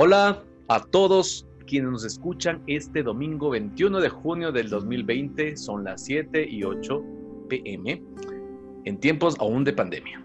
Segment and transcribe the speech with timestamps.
[0.00, 5.56] Hola a todos quienes nos escuchan este domingo 21 de junio del 2020.
[5.56, 7.02] Son las 7 y 8
[7.48, 8.00] pm
[8.84, 10.24] en tiempos aún de pandemia.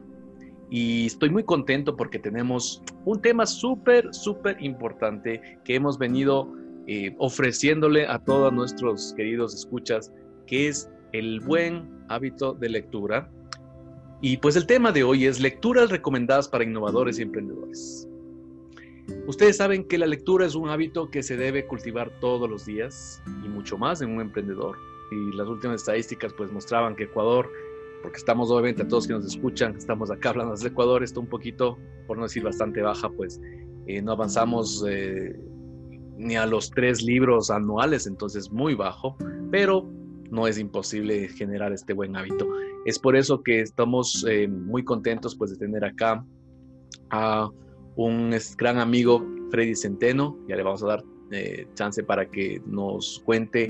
[0.69, 6.53] Y estoy muy contento porque tenemos un tema súper, súper importante que hemos venido
[6.85, 10.13] eh, ofreciéndole a todos nuestros queridos escuchas,
[10.45, 13.27] que es el buen hábito de lectura.
[14.21, 18.07] Y pues el tema de hoy es lecturas recomendadas para innovadores y emprendedores.
[19.27, 23.21] Ustedes saben que la lectura es un hábito que se debe cultivar todos los días
[23.43, 24.77] y mucho más en un emprendedor.
[25.11, 27.49] Y las últimas estadísticas pues mostraban que Ecuador,
[28.01, 31.27] porque estamos obviamente a todos que nos escuchan, estamos acá hablando de Ecuador, está un
[31.27, 31.77] poquito,
[32.07, 33.39] por no decir bastante baja, pues
[33.87, 35.35] eh, no avanzamos eh,
[36.17, 39.17] ni a los tres libros anuales, entonces muy bajo,
[39.51, 39.89] pero
[40.31, 42.47] no es imposible generar este buen hábito.
[42.85, 46.25] Es por eso que estamos eh, muy contentos pues de tener acá
[47.11, 47.49] a
[47.95, 50.37] un gran amigo, Freddy Centeno.
[50.47, 53.67] Ya le vamos a dar eh, chance para que nos cuente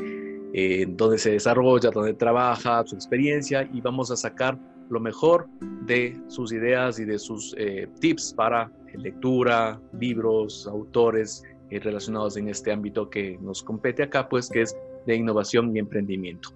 [0.54, 4.58] eh, dónde se desarrolla, dónde trabaja, su experiencia y vamos a sacar
[4.90, 5.48] lo mejor
[5.86, 12.72] de sus ideas y de sus eh, tips para lectura, libros, autores relacionados en este
[12.72, 16.50] ámbito que nos compete acá, pues que es de innovación y emprendimiento.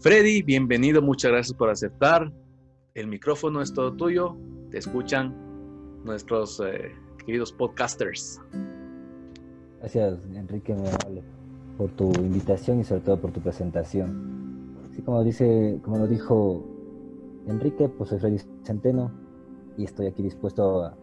[0.00, 2.32] Freddy, bienvenido, muchas gracias por aceptar.
[2.94, 4.36] El micrófono es todo tuyo,
[4.72, 5.47] te escuchan
[6.04, 6.92] nuestros eh,
[7.24, 8.40] queridos podcasters.
[9.80, 10.74] Gracias, Enrique,
[11.76, 14.76] por tu invitación y sobre todo por tu presentación.
[14.90, 16.64] Así como dice, como lo dijo
[17.46, 19.12] Enrique, pues soy Freddy Centeno
[19.76, 20.96] y estoy aquí dispuesto a,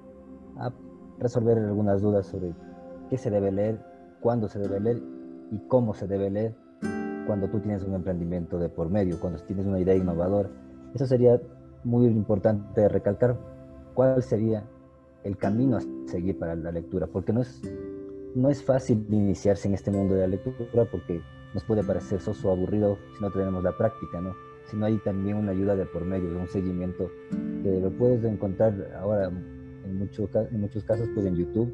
[0.57, 0.73] a
[1.19, 2.53] resolver algunas dudas sobre
[3.09, 3.79] qué se debe leer,
[4.19, 5.01] cuándo se debe leer
[5.51, 6.55] y cómo se debe leer
[7.25, 10.49] cuando tú tienes un emprendimiento de por medio, cuando tienes una idea innovadora.
[10.93, 11.41] Eso sería
[11.83, 13.37] muy importante recalcar
[13.93, 14.63] cuál sería
[15.25, 17.61] el camino a seguir para la lectura, porque no es,
[18.35, 21.19] no es fácil iniciarse en este mundo de la lectura porque
[21.53, 24.33] nos puede parecer soso aburrido si no tenemos la práctica, ¿no?
[24.69, 27.09] Si no hay también una ayuda de por medio, de un seguimiento
[27.63, 29.31] que lo puedes encontrar ahora
[29.83, 31.73] en, muchos en muchos casos pues en YouTube,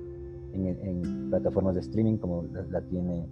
[0.54, 3.28] en, plataformas de streaming como la, tiene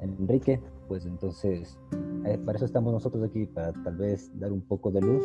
[0.00, 1.78] Enrique, pues entonces
[2.26, 5.24] eh, para eso estamos nosotros aquí, para tal vez dar un poco de luz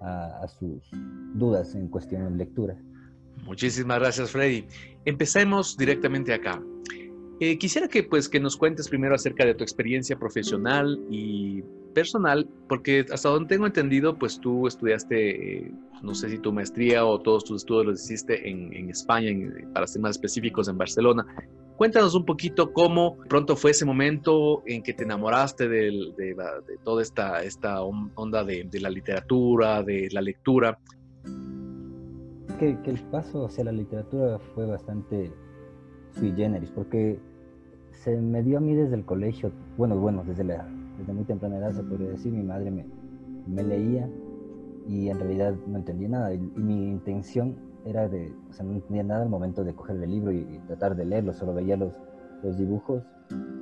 [0.00, 0.90] a, a sus
[1.34, 2.76] dudas en cuestión de lectura.
[3.44, 4.66] Muchísimas gracias, Freddy.
[5.04, 6.62] Empecemos directamente acá.
[7.40, 11.62] Eh, quisiera que, pues, que nos cuentes primero acerca de tu experiencia profesional y
[11.94, 15.72] personal, porque hasta donde tengo entendido, pues tú estudiaste, eh,
[16.02, 19.30] no sé si tu maestría o todos tus estudios los hiciste en, en España,
[19.72, 21.24] para ser más específicos, en Barcelona.
[21.76, 26.36] Cuéntanos un poquito cómo pronto fue ese momento en que te enamoraste de,
[26.82, 30.76] toda esta, esta onda de la literatura, de la lectura
[32.58, 35.32] que, el paso hacia la literatura fue bastante
[36.10, 37.18] sui generis, porque
[37.92, 41.58] se me dio a mí desde el colegio, bueno, bueno, desde, la, desde muy temprana
[41.58, 42.86] edad se podría decir, mi madre me,
[43.46, 44.08] me leía
[44.86, 46.34] y en realidad no entendía nada.
[46.34, 50.10] Y, mi intención era de, o sea, no entendía nada al momento de coger el
[50.10, 51.94] libro y, tratar de leerlo, solo veía los,
[52.42, 53.04] los dibujos.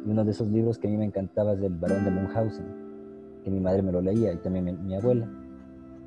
[0.07, 2.67] Y uno de esos libros que a mí me encantaba es del Barón de Munchausen,
[3.45, 5.29] que mi madre me lo leía y también mi, mi abuela.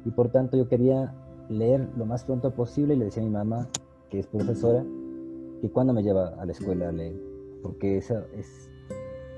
[0.06, 1.14] Y por tanto yo quería
[1.50, 3.68] leer lo más pronto posible y le decía a mi mamá,
[4.10, 4.86] que es profesora,
[5.62, 7.16] que cuando me lleva a la escuela a leer,
[7.62, 8.70] porque esa, es,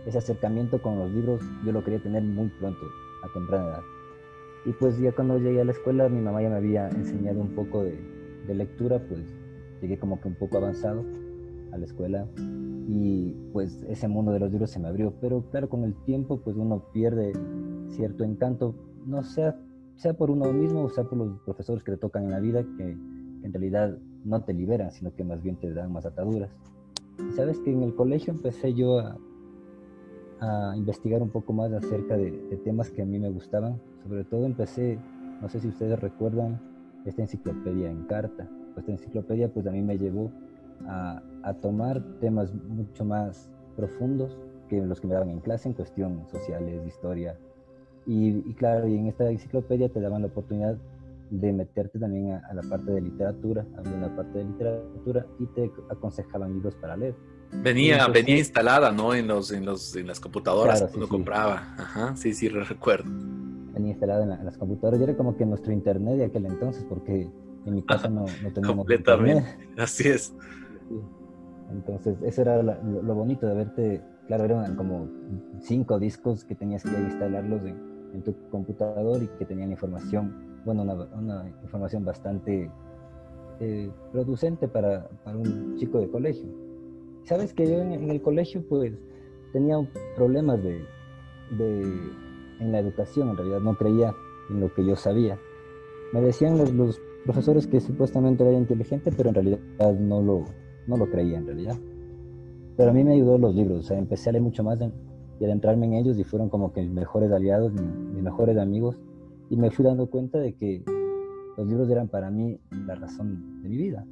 [0.06, 2.82] ese acercamiento con los libros yo lo quería tener muy pronto,
[3.24, 3.82] a temprana edad.
[4.66, 7.56] Y pues ya cuando llegué a la escuela, mi mamá ya me había enseñado un
[7.56, 7.98] poco de,
[8.46, 9.22] de lectura, pues
[9.82, 11.04] llegué como que un poco avanzado
[11.72, 12.28] a la escuela
[12.88, 16.42] y pues ese mundo de los libros se me abrió, pero claro, con el tiempo
[16.42, 17.32] pues uno pierde
[17.90, 19.54] cierto encanto, no sé
[20.02, 22.64] sea por uno mismo o sea por los profesores que te tocan en la vida,
[22.78, 22.98] que,
[23.44, 26.52] en realidad no te liberan, sino que más bien te dan más ataduras.
[27.18, 29.18] Y sabes que en el colegio empecé yo a,
[30.42, 32.32] a investigar un poco más acerca de,
[32.64, 33.82] temas que a mí me gustaban.
[34.04, 35.00] Sobre todo empecé,
[35.42, 36.60] no sé si ustedes recuerdan,
[37.06, 38.48] esta enciclopedia en carta.
[38.78, 40.32] Esta enciclopedia pues a mí me llevó
[40.88, 44.38] a, a tomar temas mucho más profundos
[44.70, 47.36] que los que me daban en clase en cuestión sociales, historia,
[48.06, 50.78] y, claro, y en esta enciclopedia te daban la oportunidad
[51.30, 55.72] de meterte también a, la parte de literatura, a una parte de literatura y te
[55.90, 57.16] aconsejaban libros para leer.
[57.54, 59.14] Venía, venía instalada, ¿no?
[59.14, 61.76] En los, en los, en las computadoras que uno compraba.
[61.78, 63.10] Ajá, sí, sí, recuerdo.
[63.74, 65.00] Venía instalada en, las computadoras.
[65.00, 67.30] Y era como que nuestro internet de aquel entonces, porque
[67.66, 70.34] en mi casa no, no teníamos Completamente, así es.
[71.72, 75.08] Entonces, eso era lo, lo, bonito de verte, claro, eran como
[75.62, 80.84] cinco discos que tenías que instalarlos en, en tu computador y que tenían información, bueno,
[80.84, 82.70] una, información bastante
[83.60, 86.50] eh, producente para, para, un chico de colegio.
[87.24, 88.94] Sabes que yo en, el colegio pues
[89.54, 89.76] tenía
[90.16, 90.84] problemas de,
[92.60, 94.14] en la educación, en realidad no creía
[94.50, 95.38] en lo que yo sabía.
[96.14, 99.60] Me decían los, los profesores que supuestamente era inteligente, pero en realidad
[100.00, 100.46] no lo,
[100.88, 101.78] no lo creía en realidad.
[102.78, 104.80] Pero a mí me ayudó los libros, o sea, empecé a leer mucho más
[105.42, 108.96] y adentrarme en ellos y fueron como que mis mejores aliados, mis, mejores amigos,
[109.50, 110.84] y me fui dando cuenta de que
[111.58, 114.06] los libros eran para mí la razón de mi vida.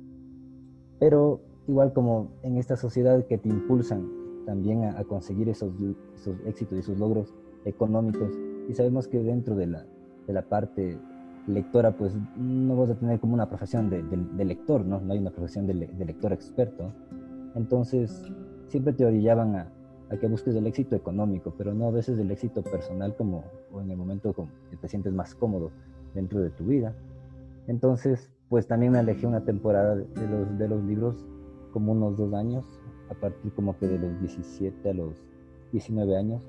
[0.97, 4.09] Pero igual como en esta sociedad que te impulsan
[4.47, 5.71] también a, conseguir esos,
[6.15, 8.33] esos, éxitos y esos logros económicos,
[8.67, 9.85] y sabemos que dentro de la,
[10.25, 10.97] de la parte
[11.45, 14.99] lectora, pues no vas a tener como una profesión de, lector, ¿no?
[14.99, 16.91] No hay una profesión de, lector experto.
[17.53, 18.23] Entonces,
[18.67, 19.71] siempre te orillaban a,
[20.17, 23.91] que busques el éxito económico, pero no a veces el éxito personal como o en
[23.91, 25.71] el momento como que te sientes más cómodo
[26.15, 26.95] dentro de tu vida.
[27.67, 31.25] Entonces, pues también me alejé una temporada de los, de los libros
[31.71, 32.65] como unos dos años,
[33.11, 35.13] a partir como que de los 17 a los
[35.71, 36.47] 19 años.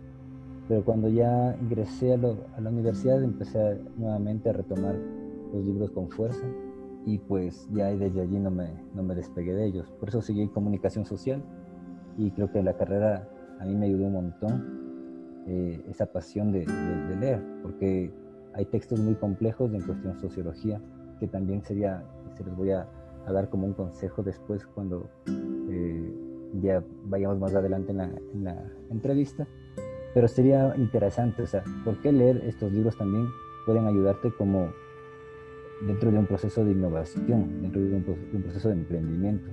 [0.67, 4.97] Pero cuando ya ingresé a, a la universidad empecé nuevamente a retomar
[5.53, 6.47] los libros con fuerza
[7.05, 9.91] y pues ya desde allí no me, no me despegué de ellos.
[9.99, 11.43] Por eso seguí comunicación social
[12.17, 13.29] y creo que la carrera
[13.61, 14.81] a mí me ayudó un montón
[15.47, 16.67] eh, esa pasión de,
[17.21, 18.11] leer, porque
[18.55, 20.81] hay textos muy complejos en cuestión sociología
[21.19, 22.03] que también sería,
[22.37, 22.89] se los voy a,
[23.29, 26.15] dar como un consejo después cuando eh,
[26.61, 29.47] ya vayamos más adelante en la, en la, entrevista.
[30.15, 33.29] Pero sería interesante, o sea, ¿por qué leer estos libros también
[33.67, 34.73] pueden ayudarte como
[35.87, 39.49] dentro de un proceso de innovación, dentro de un proceso de emprendimiento?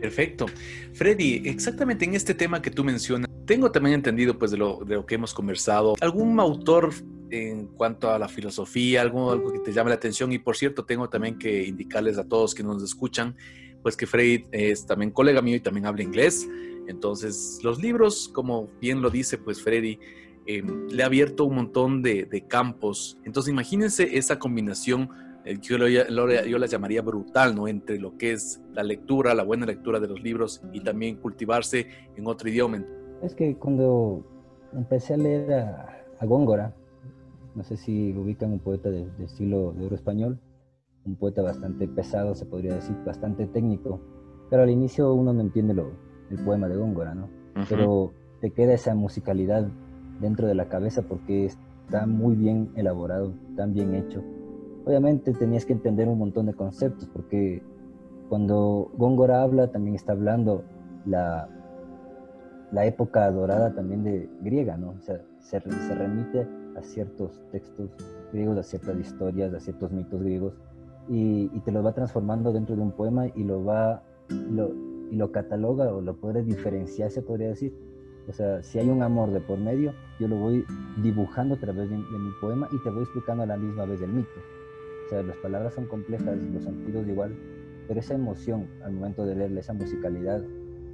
[0.00, 0.46] Perfecto.
[0.94, 4.94] Freddy, exactamente en este tema que tú mencionas, tengo también entendido pues de lo, de
[4.94, 6.92] lo que hemos conversado, algún autor
[7.30, 10.84] en cuanto a la filosofía, algo, algo que te llame la atención y por cierto
[10.84, 13.36] tengo también que indicarles a todos que nos escuchan
[13.82, 16.46] pues que Freddy es también colega mío y también habla inglés,
[16.86, 19.98] entonces los libros, como bien lo dice pues Freddy,
[20.46, 25.08] em, le ha abierto un montón de campos, entonces imagínense esa combinación
[25.44, 27.68] yo, yo las llamaría brutal, ¿no?
[27.68, 31.86] Entre lo que es la lectura, la buena lectura de los libros y también cultivarse
[32.16, 32.84] en otro idioma.
[33.22, 34.24] Es que cuando
[34.72, 36.74] empecé a leer a, Góngora,
[37.54, 40.38] no sé si ubican un poeta de, estilo de español,
[41.06, 44.00] un poeta bastante pesado, se podría decir, bastante técnico,
[44.50, 45.92] pero al inicio uno no entiende lo,
[46.30, 47.30] el poema de Góngora, ¿no?
[47.68, 49.66] Pero te queda esa musicalidad
[50.20, 54.22] dentro de la cabeza porque está muy bien elaborado, tan bien hecho
[54.84, 57.62] obviamente tenías que entender un montón de conceptos, porque
[58.28, 60.62] cuando Góngora habla, también está hablando
[61.04, 61.48] la,
[62.72, 64.90] la época dorada también de griega, ¿no?
[64.90, 66.46] O sea, se, se remite
[66.76, 67.90] a ciertos textos
[68.32, 70.54] griegos, a ciertas historias, a ciertos mitos griegos,
[71.08, 74.70] y, te lo va transformando dentro de un poema y lo va, lo,
[75.10, 77.74] y lo cataloga o lo puede diferenciar, se podría decir.
[78.28, 80.64] O sea, si hay un amor de por medio, yo lo voy
[81.02, 84.00] dibujando a través de, de mi poema y te voy explicando a la misma vez
[84.02, 84.28] el mito
[85.10, 87.36] sea, las palabras son complejas, los sentidos igual,
[87.88, 90.42] pero esa emoción al momento de leerle, esa musicalidad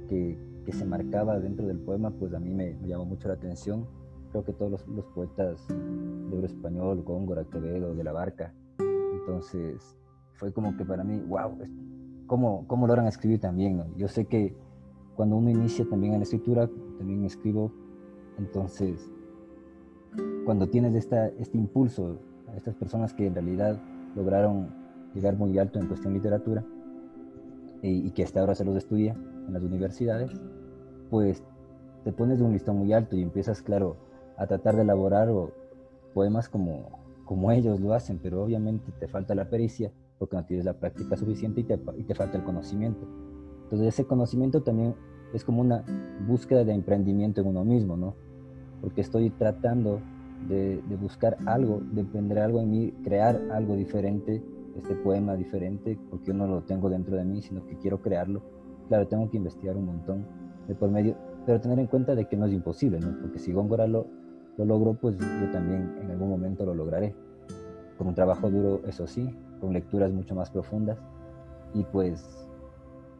[0.09, 3.85] que, que se marcaba dentro del poema, pues a mí me, llamó mucho la atención.
[4.31, 8.53] Creo que todos los, poetas de oro español, Góngora, Quevedo, de la Barca,
[9.13, 9.95] entonces
[10.33, 11.57] fue como que para mí, wow,
[12.25, 13.81] ¿cómo, cómo logran escribir también?
[13.95, 14.53] Yo sé que
[15.15, 17.71] cuando uno inicia también en la escritura, también escribo,
[18.37, 19.09] entonces
[20.43, 22.19] cuando tienes esta, este impulso
[22.49, 23.81] a estas personas que en realidad
[24.17, 24.67] lograron
[25.13, 26.65] llegar muy alto en cuestión literatura
[27.81, 29.13] y, que hasta ahora se los estudia
[29.47, 30.31] en las universidades,
[31.09, 31.43] pues
[32.03, 33.95] te pones de un listón muy alto y empiezas, claro,
[34.35, 35.29] a tratar de elaborar
[36.13, 36.89] poemas como,
[37.25, 41.15] como ellos lo hacen, pero obviamente te falta la pericia porque no tienes la práctica
[41.15, 43.07] suficiente y te, y te falta el conocimiento.
[43.63, 44.95] Entonces ese conocimiento también
[45.33, 45.83] es como una
[46.25, 48.15] búsqueda de emprendimiento en uno mismo, ¿no?
[48.81, 50.01] Porque estoy tratando
[50.47, 54.43] de, buscar algo, de aprender algo en mí, crear algo diferente,
[54.75, 58.41] este poema diferente, porque yo no lo tengo dentro de mí, sino que quiero crearlo.
[58.87, 60.25] Claro, tengo que investigar un montón
[60.67, 61.15] de por medio,
[61.45, 63.17] pero tener en cuenta de que no es imposible, ¿no?
[63.21, 64.07] Porque si Góngora lo,
[64.57, 67.15] lo logró, pues yo también en algún momento lo lograré.
[67.97, 70.99] Con un trabajo duro, eso sí, con lecturas mucho más profundas.
[71.73, 72.47] Y pues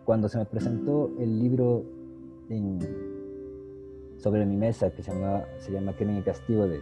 [0.05, 1.83] cuando se me presentó el libro
[2.49, 2.79] en,
[4.17, 6.81] sobre mi mesa que se llama, se llama Crimen y Castigo de,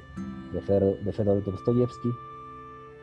[0.53, 2.09] de, Fedor, de Dostoyevsky,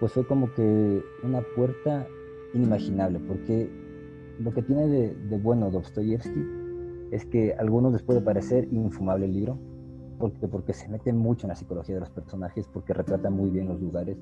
[0.01, 2.07] pues fue como que una puerta
[2.55, 3.71] inimaginable, porque
[4.41, 6.45] lo que tiene de, de bueno Dostoyevsky
[7.11, 9.59] es que a algunos les puede parecer infumable el libro,
[10.19, 13.69] porque, porque se mete mucho en la psicología de los personajes, porque retrata muy bien
[13.69, 14.17] los lugares,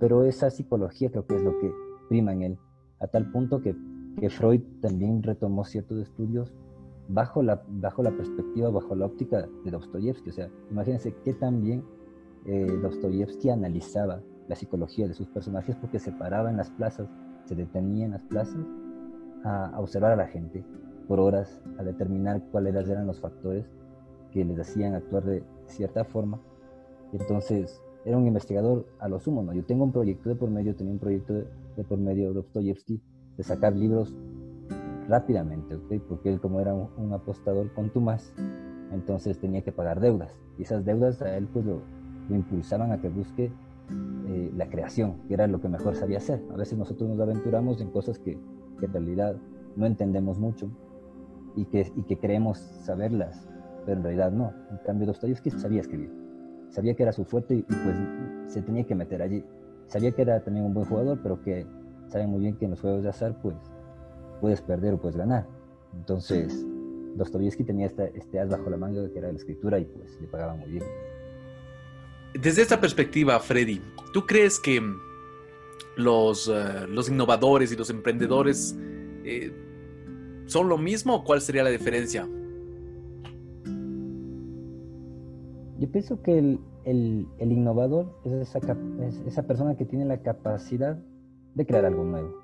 [0.00, 1.70] pero esa psicología creo que es lo que
[2.08, 2.58] prima en él,
[3.00, 3.74] a tal punto que
[4.18, 6.52] que Freud también retomó ciertos estudios
[7.08, 10.30] bajo la, bajo la perspectiva, bajo la óptica de Dostoyevsky.
[10.30, 11.84] O sea, imagínense qué tan bien
[12.46, 17.08] eh, Dostoyevsky analizaba la psicología de sus personajes porque se paraba en las plazas,
[17.46, 18.60] se detenía en las plazas
[19.44, 20.64] a, observar a la gente
[21.08, 23.66] por horas, a determinar cuáles eran los factores
[24.32, 26.40] que les hacían actuar de cierta forma.
[27.12, 29.52] Entonces, era un investigador a lo sumo, ¿no?
[29.52, 33.00] Yo tengo un proyecto de por medio, tenía un proyecto de, por medio de Dostoyevsky
[33.36, 34.14] de sacar libros
[35.08, 35.76] rápidamente,
[36.08, 38.32] Porque él como era un, apostador con más
[38.92, 40.38] entonces tenía que pagar deudas.
[40.58, 41.82] Y esas deudas a él pues lo,
[42.30, 43.50] impulsaban a que busque
[44.28, 46.42] eh, la creación, que era lo que mejor sabía hacer.
[46.52, 48.38] A veces nosotros nos aventuramos en cosas que,
[48.78, 49.36] que en realidad
[49.76, 50.70] no entendemos mucho
[51.56, 53.48] y que, y que creemos saberlas,
[53.84, 54.52] pero en realidad no.
[54.70, 56.12] En cambio, Dostoyevsky sabía escribir,
[56.70, 57.96] sabía que era su fuerte y, pues
[58.46, 59.44] se tenía que meter allí.
[59.86, 61.66] Sabía que era también un buen jugador, pero que
[62.08, 63.56] sabe muy bien que en los juegos de azar pues
[64.40, 65.46] puedes perder o puedes ganar.
[65.94, 66.64] Entonces,
[67.16, 70.54] Dostoyevsky tenía este as bajo la manga que era la escritura y pues le pagaba
[70.54, 70.84] muy bien.
[72.34, 73.80] Desde esta perspectiva, Freddy,
[74.12, 74.82] ¿tú crees que
[75.96, 78.76] los, eh, los innovadores y los emprendedores
[79.24, 79.52] eh,
[80.46, 82.28] son lo mismo o cuál sería la diferencia?
[85.78, 90.22] Yo pienso que el, el, el innovador es esa, es esa persona que tiene la
[90.22, 90.98] capacidad
[91.54, 92.43] de crear algo nuevo.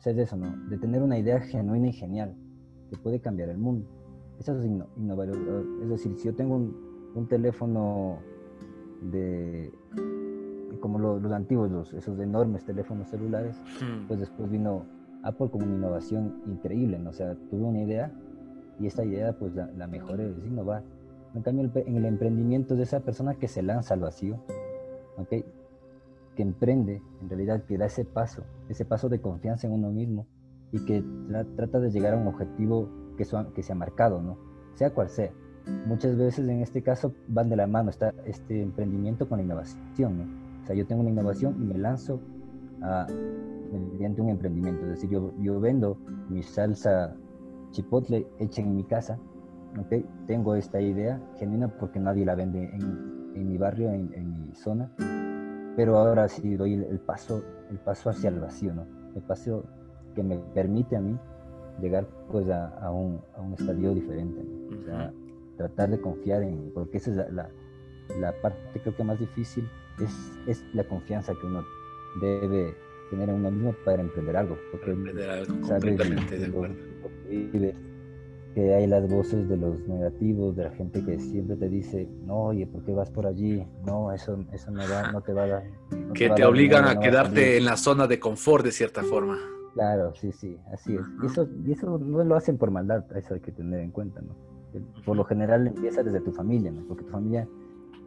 [0.00, 0.56] O sea, es eso, ¿no?
[0.70, 2.34] De tener una idea genuina y genial
[2.88, 3.86] que puede cambiar el mundo.
[4.38, 5.36] Eso es innovador.
[5.82, 8.18] Es decir, si yo tengo un, un teléfono
[9.02, 9.70] de
[10.80, 14.06] como los, antiguos, los, esos enormes teléfonos celulares, hmm.
[14.08, 14.86] pues después vino
[15.22, 17.10] Apple como una innovación increíble, ¿no?
[17.10, 18.10] o sea, tuvo una idea
[18.78, 20.82] y esta idea pues la, la mejor es innovar.
[21.34, 24.42] En cambio, en el emprendimiento de esa persona que se lanza al vacío.
[26.36, 30.26] Que emprende, en realidad que da ese paso, ese paso de confianza en uno mismo
[30.72, 31.04] y que
[31.56, 33.24] trata de llegar a un objetivo que,
[33.62, 34.38] se ha marcado, ¿no?
[34.74, 35.30] sea cual sea.
[35.86, 40.18] Muchas veces en este caso van de la mano está este emprendimiento con la innovación.
[40.18, 40.24] ¿no?
[40.62, 42.20] O sea, yo tengo una innovación y me lanzo
[42.82, 43.06] a,
[43.92, 44.82] mediante un emprendimiento.
[44.86, 45.98] Es decir, yo, vendo
[46.30, 47.14] mi salsa
[47.72, 49.18] chipotle hecha en mi casa.
[49.78, 50.04] ¿okay?
[50.26, 54.90] Tengo esta idea genuina porque nadie la vende en, mi barrio, en, mi zona.
[55.80, 58.86] Pero ahora sí doy el, paso, el paso hacia el vacío, ¿no?
[59.16, 59.64] El paso
[60.14, 61.18] que me permite a mí
[61.80, 64.42] llegar pues a, a, un, a un, estadio diferente.
[64.78, 65.10] O sea,
[65.56, 67.48] tratar de confiar en, porque esa es la,
[68.20, 69.66] la, parte creo que más difícil,
[70.04, 70.12] es,
[70.46, 71.64] es, la confianza que uno
[72.20, 72.74] debe
[73.08, 74.58] tener en uno mismo para emprender algo.
[74.72, 76.74] Porque emprender algo, completamente de, acuerdo.
[78.54, 82.46] Que hay las voces de los negativos, de la gente que siempre te dice, no,
[82.46, 83.64] oye, ¿por qué vas por allí?
[83.86, 85.62] No, eso, eso no, va, no te va a dar.
[86.14, 89.38] que te, obligan a quedarte en la zona de confort de cierta forma.
[89.74, 91.02] Claro, sí, sí, así es.
[91.22, 94.20] Y eso, y eso no lo hacen por maldad, eso hay que tener en cuenta,
[94.20, 94.34] ¿no?
[95.04, 96.82] por lo general empieza desde tu familia, ¿no?
[96.86, 97.48] porque tu familia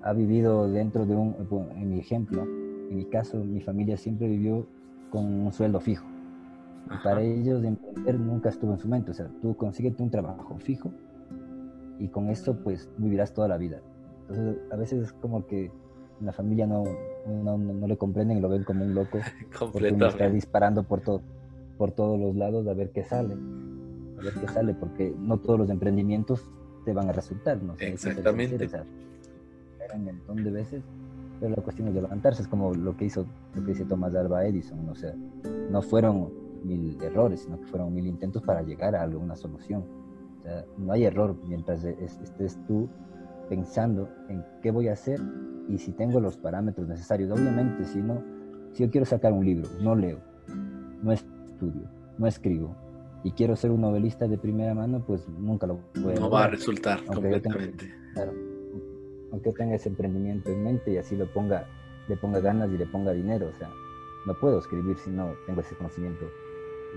[0.02, 1.36] ha vivido dentro de un,
[1.76, 4.66] en mi ejemplo, en mi caso, mi familia siempre vivió
[5.10, 6.06] con un sueldo fijo.
[6.86, 10.58] Y para ellos emprender nunca estuvo en su mente, o sea, tú consíguete un trabajo
[10.60, 10.92] fijo
[12.00, 13.82] y con esto pues vivirás toda la vida.
[14.22, 15.66] Entonces a veces es como que
[16.20, 16.84] en la familia no,
[17.28, 19.20] no, no, le comprenden y lo ven como un loco.
[19.72, 21.22] Porque uno está disparando por, todo,
[21.78, 23.36] por todos los lados a ver qué sale
[24.20, 26.46] a ver qué sale, porque no todos los emprendimientos
[26.86, 27.76] te van a resultar, ¿no?
[27.80, 28.70] Exactamente.
[29.94, 30.84] un montón de veces,
[31.40, 33.26] pero la cuestión es levantarse, es como lo que hizo,
[33.56, 35.14] lo que hizo Thomas Alva Edison, o sea,
[35.70, 36.30] no fueron
[36.64, 39.84] mil errores, sino que fueron mil intentos para llegar a alguna solución.
[40.40, 42.90] O sea, no hay error mientras estés tú
[43.50, 45.20] pensando en qué voy a hacer
[45.70, 47.32] y si tengo los parámetros necesarios.
[47.32, 48.22] Obviamente, si no,
[48.72, 50.20] si yo quiero sacar un libro, no leo,
[51.02, 52.76] no estudio, no escribo,
[53.24, 56.46] y quiero ser un novelista de primera mano, pues nunca lo voy a No va
[56.46, 57.90] a resultar completamente.
[58.14, 58.34] claro,
[59.32, 61.66] aunque tenga ese emprendimiento en mente y así lo ponga,
[62.08, 63.70] le ponga ganas y le ponga dinero, o sea,
[64.26, 66.26] no puedo escribir si no tengo ese conocimiento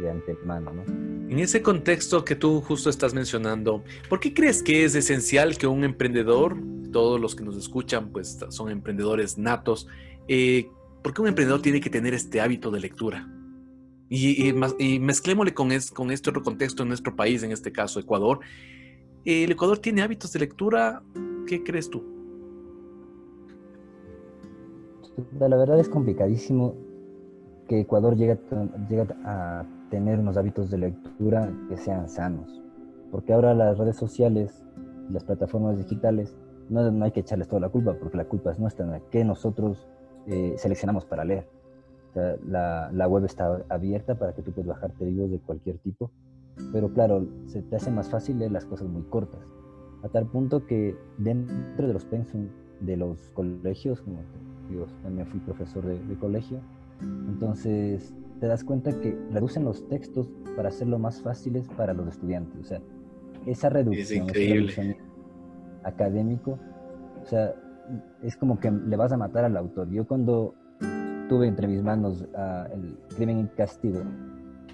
[0.00, 0.82] de antemano, ¿no?
[1.30, 5.66] En ese contexto que tú justo estás mencionando, ¿por qué crees que es esencial que
[5.66, 6.56] un emprendedor,
[6.92, 9.88] todos los que nos escuchan, pues son emprendedores natos,
[10.28, 10.68] eh,
[11.02, 13.28] ¿por qué un emprendedor tiene que tener este hábito de lectura?
[14.08, 14.48] Y,
[14.78, 18.38] y, mezclémosle con, con este otro contexto en nuestro país, en este caso Ecuador.
[19.24, 21.02] ¿El Ecuador tiene hábitos de lectura?
[21.48, 22.04] ¿Qué crees tú?
[25.40, 26.76] La verdad es complicadísimo
[27.68, 28.38] que Ecuador llegue
[29.24, 32.62] a, a tener unos hábitos de lectura que sean sanos.
[33.11, 34.64] Porque ahora las redes sociales,
[35.11, 36.37] las plataformas digitales,
[36.69, 39.87] no, no hay que echarles toda la culpa, porque la culpa es nuestra, que nosotros
[40.26, 41.47] eh, seleccionamos para leer
[42.47, 46.11] la, la, web está abierta para que tú puedas bajarte libros de cualquier tipo,
[46.73, 49.40] pero claro, se te hace más fácil leer las cosas muy cortas,
[50.02, 52.49] a tal punto que dentro de los pensum
[52.81, 54.19] de los colegios, como
[54.71, 56.61] yo también fui profesor de, colegio,
[57.00, 62.61] entonces te das cuenta que reducen los textos para hacerlo más fáciles para los estudiantes,
[62.61, 62.81] o sea,
[63.47, 64.97] esa reducción, esa reducción
[65.85, 66.59] académico,
[67.23, 67.55] o sea,
[68.23, 69.88] es como que le vas a matar al autor.
[69.90, 70.55] Yo cuando
[71.28, 74.00] tuve entre mis manos uh, El crimen y castigo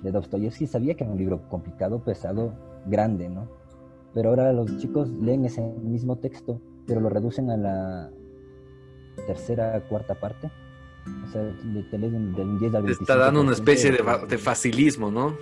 [0.02, 2.52] de Dostoyevsky, sabía que era un libro complicado, pesado,
[2.86, 3.48] grande, ¿no?
[4.14, 8.10] Pero ahora los chicos leen ese mismo texto, pero lo reducen a la
[9.26, 10.50] tercera, cuarta parte.
[11.24, 11.42] O sea,
[11.90, 12.84] te leen del 10 al 25.
[12.84, 15.36] Te está dando una especie de, de facilismo, ¿no?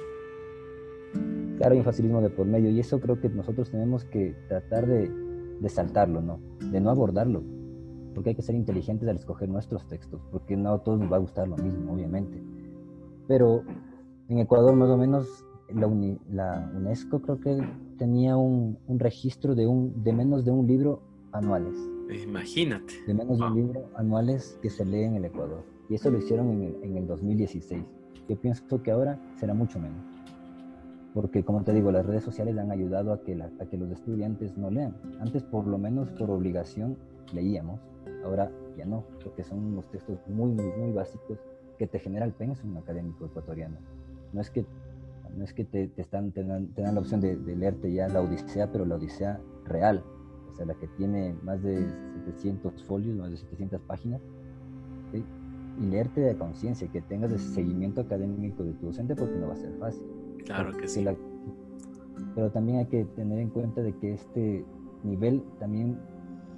[1.59, 4.87] Claro, hay un facilismo de por medio y eso creo que nosotros tenemos que tratar
[4.87, 5.11] de,
[5.61, 6.41] de saltarlo, ¿no?
[6.71, 7.43] De no abordarlo
[8.15, 11.17] porque hay que ser inteligentes al escoger nuestros textos, porque no a todos nos va
[11.17, 12.43] a gustar lo mismo, obviamente.
[13.27, 13.63] Pero
[14.29, 17.59] en Ecuador más o menos la, UNESCO creo que
[17.99, 21.03] tenía un, registro de, un, de menos de un libro
[21.33, 21.77] anuales.
[22.13, 22.95] Imagínate.
[23.07, 25.65] De menos de un libro anuales que se lee en el Ecuador.
[25.89, 27.83] Y eso lo hicieron en el, en el 2016.
[28.29, 30.05] Yo pienso que ahora será mucho menos.
[31.15, 33.91] Porque, como te digo, las redes sociales han ayudado a que, la, a que los
[33.91, 34.95] estudiantes no lean.
[35.21, 36.97] Antes, por lo menos por obligación,
[37.33, 37.81] leíamos
[38.25, 41.39] Ahora ya no, porque son unos textos muy, muy, muy básicos
[41.79, 43.77] que te genera el pensum académico ecuatoriano.
[44.33, 44.67] No es que,
[45.37, 48.85] no es que te, están, te dan, la opción de, leerte ya la Odisea, pero
[48.85, 50.05] la Odisea real,
[50.53, 51.87] o sea, la que tiene más de
[52.27, 54.21] 700 folios, más de 700 páginas,
[55.13, 59.55] y leerte de conciencia, que tengas ese seguimiento académico de tu docente, porque no va
[59.55, 60.05] a ser fácil.
[60.45, 61.07] Claro que sí.
[62.35, 64.65] pero también hay que tener en cuenta de que este
[65.05, 65.99] nivel también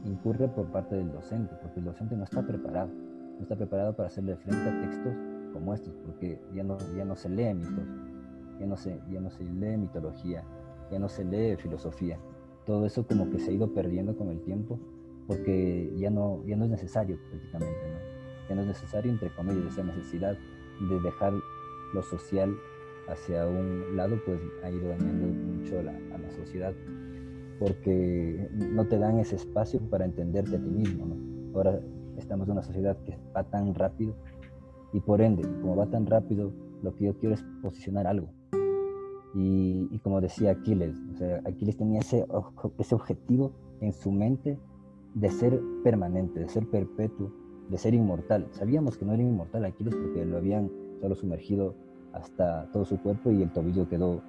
[0.04, 2.90] incurre por parte del docente, porque el docente no está preparado,
[3.37, 5.14] no está preparado para hacerle frente a textos
[5.52, 7.87] como estos, porque ya no, ya no se lee mitos,
[8.58, 10.42] ya no se, ya no se lee mitología,
[10.90, 12.18] ya no se lee filosofía.
[12.66, 14.79] Todo eso como que se ha ido perdiendo con el tiempo,
[15.27, 18.48] porque ya no, ya no es necesario prácticamente, ¿no?
[18.48, 20.37] ya no es necesario, entre comillas, esa necesidad
[20.88, 21.33] de dejar
[21.94, 22.55] lo social
[23.09, 26.72] hacia un lado, pues ha ido dañando mucho a la sociedad
[27.62, 31.07] porque no te dan ese espacio para entenderte a ti mismo.
[31.07, 31.57] ¿no?
[31.57, 31.81] Ahora
[32.16, 34.16] estamos en una sociedad que va tan rápido
[34.92, 38.29] y por ende, como va tan rápido, lo que yo quiero es posicionar algo.
[39.35, 42.27] Y, como decía Aquiles, o sea, Aquiles tenía ese,
[42.79, 44.59] ese objetivo en su mente
[45.14, 47.33] de ser permanente, de ser perpetuo,
[47.71, 48.47] de ser inmortal.
[48.51, 51.75] Sabíamos que no era inmortal Aquiles porque lo habían solo sumergido
[52.12, 54.21] hasta todo su cuerpo y el tobillo quedó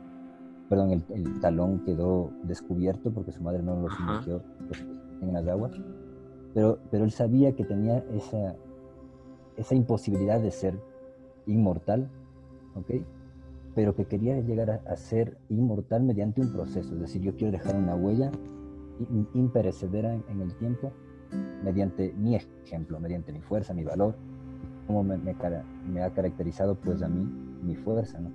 [0.69, 4.83] perdón, el, talón quedó descubierto porque su madre no lo sumergió pues,
[5.21, 5.71] en las aguas.
[6.53, 8.55] Pero, pero él sabía que tenía esa,
[9.57, 10.79] esa imposibilidad de ser
[11.45, 12.09] inmortal,
[12.75, 13.03] ¿ok?
[13.75, 16.93] Pero que quería llegar a, ser inmortal mediante un proceso.
[16.93, 18.31] Es decir, yo quiero dejar una huella
[19.33, 20.91] imperecedera en, el tiempo
[21.63, 24.15] mediante mi ejemplo, mediante mi fuerza, mi valor,
[24.85, 25.35] como me, me,
[25.91, 27.27] me ha caracterizado pues a mí
[27.63, 28.31] mi fuerza, ¿no?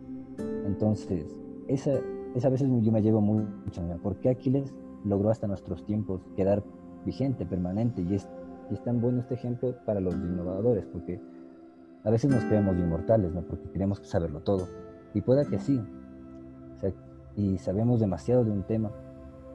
[0.66, 1.36] Entonces,
[1.68, 1.92] esa,
[2.34, 4.74] esa veces yo me llevo mucho, ¿por qué Aquiles
[5.04, 6.62] logró hasta nuestros tiempos quedar
[7.04, 8.02] vigente, permanente?
[8.02, 8.28] Y es,
[8.70, 11.20] es tan bueno este ejemplo para los innovadores, porque
[12.04, 13.42] a veces nos creemos inmortales, ¿no?
[13.42, 14.66] Porque queremos saberlo todo.
[15.14, 15.80] Y pueda que sí,
[17.38, 18.90] y sabemos demasiado de un tema,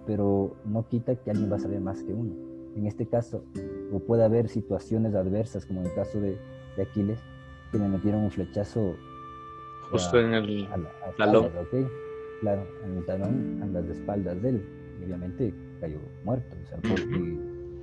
[0.06, 2.34] pero no quita que alguien va a saber más que uno.
[2.78, 3.44] En este caso,
[3.92, 6.38] o puede haber situaciones adversas, como en el caso de,
[6.82, 7.20] Aquiles,
[7.72, 8.96] que le metieron un flechazo
[9.92, 10.68] justo en el
[11.18, 11.52] talón
[12.42, 14.66] claro, en el talón, en las espaldas de él.
[15.00, 17.06] Y obviamente cayó muerto, o sea, porque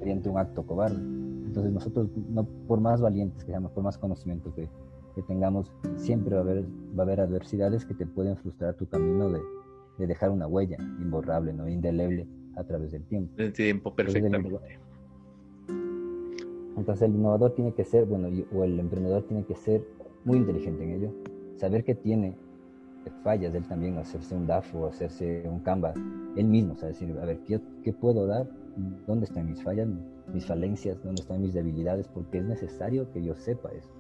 [0.00, 0.96] mediante un acto cobarde.
[0.96, 4.68] Entonces nosotros, no, por más valientes que seamos, por más conocimiento que,
[5.20, 6.64] que tengamos, siempre va a, haber,
[6.98, 9.40] va a haber adversidades que te pueden frustrar tu camino de,
[9.98, 11.68] de dejar una huella imborrable, ¿no?
[11.68, 13.34] indeleble a través del tiempo.
[13.36, 14.58] Del tiempo, perfectamente.
[16.76, 19.86] Entonces el innovador tiene que ser, bueno, o el emprendedor tiene que ser
[20.24, 21.12] muy inteligente en ello,
[21.56, 22.36] saber que tiene
[23.22, 25.92] fallas, él también hacerse un DAFO, hacerse un Canva,
[26.36, 28.48] él mismo, o sea, decir, a ver, ¿qué, ¿qué, puedo dar?
[29.06, 29.88] ¿Dónde están mis fallas,
[30.32, 31.02] mis falencias?
[31.02, 32.08] ¿Dónde están mis debilidades?
[32.08, 33.90] Porque es necesario que yo sepa eso,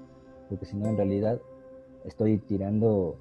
[0.50, 1.40] porque si no, en realidad
[2.04, 3.16] estoy tirando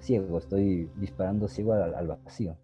[0.00, 2.56] ciego, estoy disparando ciego al, vacío.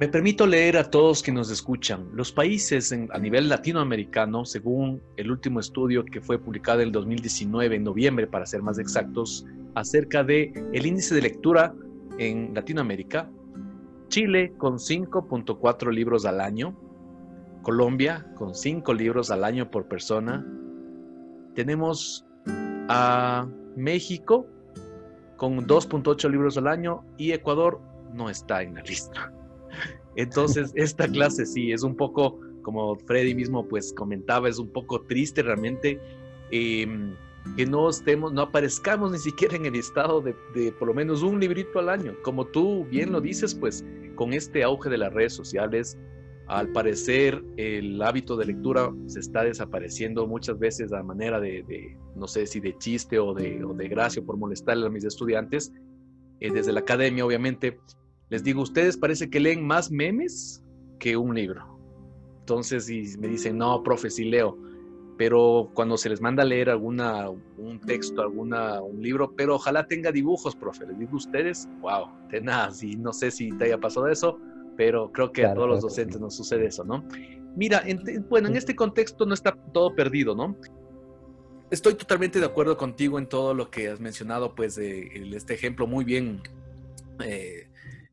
[0.00, 2.08] Me permito leer a todos que nos escuchan.
[2.12, 7.76] Los países a nivel latinoamericano, según el último estudio que fue publicado en el 2019,
[7.76, 9.46] en noviembre para ser más exactos,
[9.76, 11.72] acerca de el índice de lectura
[12.18, 13.30] en Latinoamérica.
[14.08, 16.76] Chile con 5.4 libros al año,
[17.62, 20.44] Colombia con 5 libros al año por persona.
[21.54, 22.24] Tenemos
[22.88, 24.46] a México
[25.36, 27.80] con 2.8 libros al año y Ecuador
[28.14, 29.32] no está en la lista.
[30.16, 35.00] Entonces, esta clase sí es un poco, como Freddy mismo pues comentaba, es un poco
[35.02, 36.00] triste realmente
[36.50, 37.14] em,
[37.56, 41.22] que no estemos, no aparezcamos ni siquiera en el estado de, de, por lo menos
[41.22, 42.14] un librito al año.
[42.22, 43.84] Como tú bien lo dices, pues
[44.14, 45.98] con este auge de las redes sociales,
[46.52, 52.28] al parecer el hábito de lectura se está desapareciendo muchas veces a manera de, no
[52.28, 55.72] sé si de chiste o de, gracia por molestarle a mis estudiantes.
[56.40, 57.80] Eh, desde la academia, obviamente,
[58.28, 60.62] les digo, ustedes parece que leen más memes
[60.98, 61.78] que un libro.
[62.40, 64.58] Entonces, y me dicen, no, profe, sí leo.
[65.16, 69.86] Pero cuando se les manda a leer alguna, un texto, alguna, un libro, pero ojalá
[69.86, 70.86] tenga dibujos, profe.
[70.86, 72.82] Les digo ustedes, wow, tenaz.
[72.82, 74.38] Y no sé si te haya pasado eso
[74.76, 77.04] pero creo que a todos los docentes nos sucede eso, ¿no?
[77.56, 77.84] Mira,
[78.28, 80.56] bueno, en este contexto no está todo perdido, ¿no?
[81.70, 85.86] Estoy totalmente de acuerdo contigo en todo lo que has mencionado, pues de este ejemplo
[85.86, 86.42] muy bien
[87.24, 87.68] eh,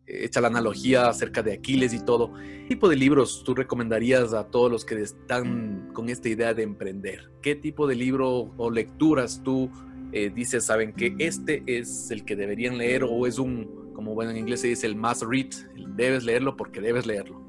[0.06, 2.34] hecha la analogía acerca de Aquiles y todo.
[2.34, 6.64] ¿Qué tipo de libros tú recomendarías a todos los que están con esta idea de
[6.64, 7.32] emprender?
[7.42, 9.70] ¿Qué tipo de libro o lecturas tú
[10.12, 14.32] eh, dices, saben que este es el que deberían leer o es un como bueno
[14.32, 15.50] en inglés se dice el must read,
[15.98, 17.42] debes leerlo porque debes leerlo.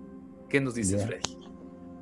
[0.48, 1.38] ¿Qué nos dices, Freddy?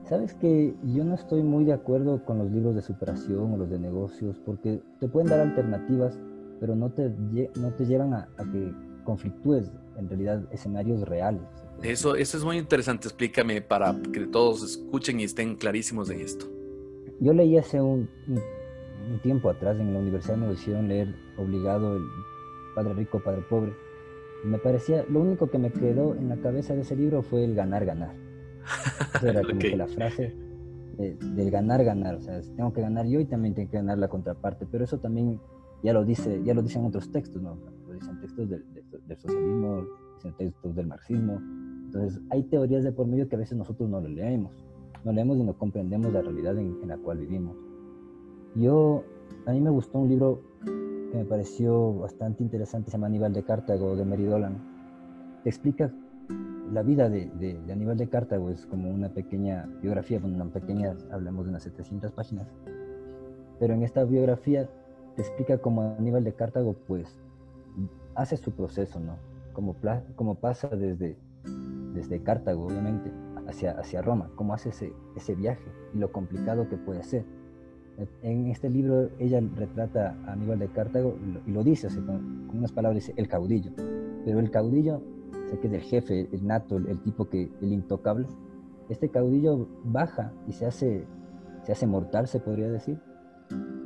[0.09, 3.69] Sabes que yo no estoy muy de acuerdo con los libros de superación o los
[3.69, 6.19] de negocios porque te pueden dar alternativas,
[6.61, 7.11] pero no te,
[7.57, 8.73] no te llevan a, que
[9.05, 11.43] conflictúes en realidad escenarios reales.
[11.83, 16.47] Eso, eso es muy interesante, explícame para que todos escuchen y estén clarísimos de esto.
[17.21, 22.03] Yo leí hace un, un tiempo atrás en la universidad me hicieron leer obligado el
[22.75, 23.88] Padre Rico, Padre Pobre
[24.45, 27.55] me parecía, lo único que me quedó en la cabeza de ese libro fue el
[27.55, 28.15] ganar, ganar.
[29.23, 30.35] era como que la frase
[30.97, 32.17] del ganar, ganar.
[32.17, 34.67] O sea, tengo que ganar yo y también tengo que ganar la contraparte.
[34.71, 35.41] Pero eso también
[35.83, 37.57] ya lo dice, ya lo dicen otros textos, ¿no?
[37.87, 38.65] Lo dicen textos del,
[39.19, 41.41] socialismo, dicen textos del marxismo.
[41.87, 44.53] Entonces, hay teorías de por medio que a veces nosotros no lo leemos.
[45.05, 47.57] No leemos y no comprendemos la realidad en, en la cual vivimos.
[48.55, 49.05] Yo,
[49.47, 50.43] a mí me gustó un libro
[51.11, 54.59] que me pareció bastante interesante, se llama Aníbal de Cartago de Meridolan.
[55.43, 55.93] Te explica
[56.73, 60.97] la vida de, de, Aníbal de Cartago, es como una pequeña biografía, bueno, una pequeña,
[61.11, 62.47] hablemos de unas 700 páginas,
[63.59, 64.69] pero en esta biografía
[65.17, 67.19] te explica cómo Aníbal de Cartago pues
[68.15, 69.17] hace su proceso, ¿no?
[69.53, 69.75] Como,
[70.15, 71.17] como pasa desde,
[71.95, 73.11] desde Cartago, obviamente,
[73.49, 77.25] hacia, hacia Roma, cómo hace ese, ese viaje y lo complicado que puede ser
[78.23, 83.07] en este libro ella retrata a Aníbal de Cartago y lo dice, con, unas palabras,
[83.07, 83.73] dice el caudillo.
[84.25, 85.03] Pero el caudillo,
[85.51, 88.27] sé que es el jefe, el nato, el, tipo que, el intocable,
[88.89, 91.07] este caudillo baja y se hace,
[91.63, 92.99] se hace mortal, se podría decir,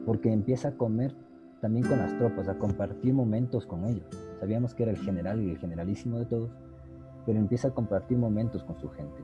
[0.05, 1.14] porque empieza a comer
[1.61, 4.07] también con las tropas, a compartir momentos con ellos.
[4.40, 6.51] Sabíamos que era el general y el generalísimo de todos,
[7.25, 9.22] pero empieza a compartir momentos con su gente.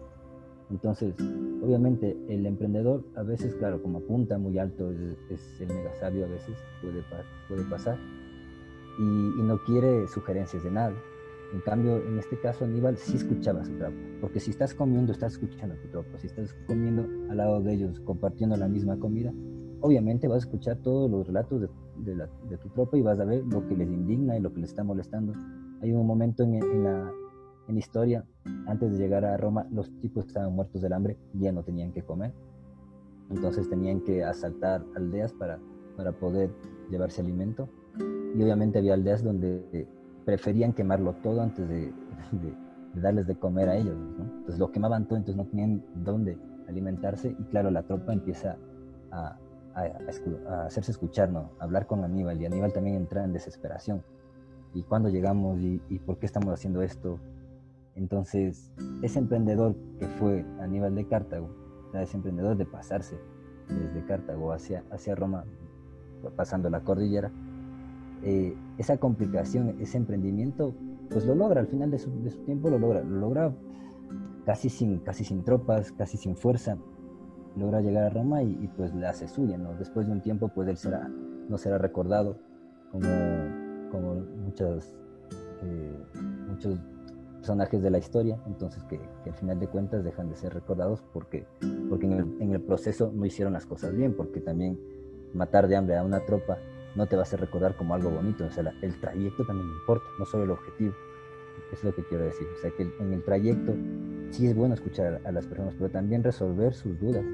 [0.70, 1.14] Entonces,
[1.62, 4.90] obviamente, el emprendedor a veces, claro, como apunta muy alto,
[5.30, 7.02] es, el mega sabio a veces, puede,
[7.48, 7.98] puede pasar,
[8.98, 10.94] y, no quiere sugerencias de nada.
[11.54, 15.34] En cambio, en este caso, Aníbal sí escuchaba su tropa, porque si estás comiendo, estás
[15.34, 19.32] escuchando a tu tropa, si estás comiendo al lado de ellos, compartiendo la misma comida,
[19.80, 21.68] obviamente vas a escuchar todos los relatos de,
[22.14, 24.70] de, tu tropa y vas a ver lo que les indigna y lo que les
[24.70, 25.32] está molestando.
[25.80, 27.10] Hay un momento en, en la
[27.68, 28.24] en historia,
[28.66, 32.02] antes de llegar a Roma, los tipos estaban muertos del hambre, ya no tenían que
[32.02, 32.32] comer.
[33.30, 35.58] Entonces tenían que asaltar aldeas para,
[35.96, 36.50] para poder
[36.90, 37.68] llevarse alimento.
[38.34, 39.86] Y obviamente había aldeas donde
[40.24, 41.92] preferían quemarlo todo antes de,
[42.94, 43.96] darles de comer a ellos.
[43.96, 47.36] Entonces lo quemaban todo, entonces no tenían dónde alimentarse.
[47.38, 48.56] Y claro, la tropa empieza
[49.10, 49.36] a,
[49.74, 51.50] a, hacerse escuchar, ¿no?
[51.58, 52.40] a hablar con Aníbal.
[52.40, 54.02] Y Aníbal también entra en desesperación.
[54.72, 55.58] ¿Y cuándo llegamos?
[55.60, 57.18] ¿Y, y por qué estamos haciendo esto?
[57.98, 58.70] Entonces,
[59.02, 61.48] ese emprendedor que fue Aníbal de Cartago,
[61.94, 63.18] ese emprendedor de pasarse
[63.68, 65.44] desde Cartago hacia, hacia Roma,
[66.36, 67.32] pasando la cordillera,
[68.22, 70.74] eh, esa complicación, ese emprendimiento,
[71.10, 72.10] pues lo logra, al final de su,
[72.46, 73.52] tiempo lo logra, lo logra
[74.46, 76.78] casi sin, casi sin tropas, casi sin fuerza,
[77.56, 79.74] logra llegar a Roma y, pues le hace suya, ¿no?
[79.74, 81.08] Después de un tiempo, pues él será,
[81.48, 82.38] no será recordado
[82.92, 83.08] como,
[83.90, 84.94] como muchos,
[85.62, 85.98] eh,
[86.48, 86.78] muchos
[87.38, 91.46] personajes de la historia, entonces que, al final de cuentas dejan de ser recordados porque,
[91.88, 94.78] porque en el, proceso no hicieron las cosas bien, porque también
[95.34, 96.58] matar de hambre a una tropa
[96.96, 100.26] no te va a recordar como algo bonito, o sea, el trayecto también importa, no
[100.26, 100.92] solo el objetivo.
[101.72, 103.74] Es lo que quiero decir, o sea, que en el trayecto
[104.30, 107.24] sí es bueno escuchar a, las personas, pero también resolver sus dudas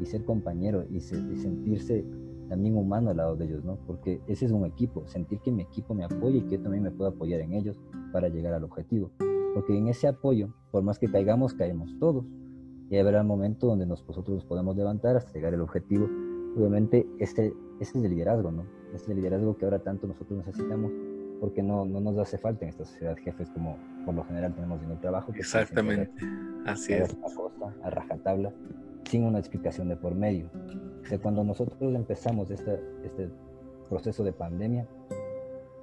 [0.00, 2.04] y ser compañero y, sentirse
[2.48, 3.78] también humano al lado de ellos, ¿no?
[3.86, 6.82] Porque ese es un equipo, sentir que mi equipo me apoya y que yo también
[6.82, 7.78] me puedo apoyar en ellos
[8.12, 9.10] para llegar al objetivo.
[9.54, 12.24] Porque en ese apoyo, por más que caigamos, caemos todos.
[12.90, 16.06] Y habrá un momento donde nosotros nos podemos levantar hasta llegar al objetivo.
[16.56, 18.64] Obviamente, este, este es el liderazgo, ¿no?
[18.86, 20.92] Este es el liderazgo que ahora tanto nosotros necesitamos
[21.40, 24.82] porque no, no nos hace falta en esta sociedad jefes como por lo general tenemos
[24.82, 25.32] en el trabajo.
[25.34, 26.10] Exactamente,
[26.64, 27.14] así es.
[27.82, 28.52] a rajatabla,
[29.04, 30.50] sin una explicación de por medio.
[31.02, 33.28] O sea, cuando nosotros empezamos este, este
[33.88, 34.86] proceso de pandemia,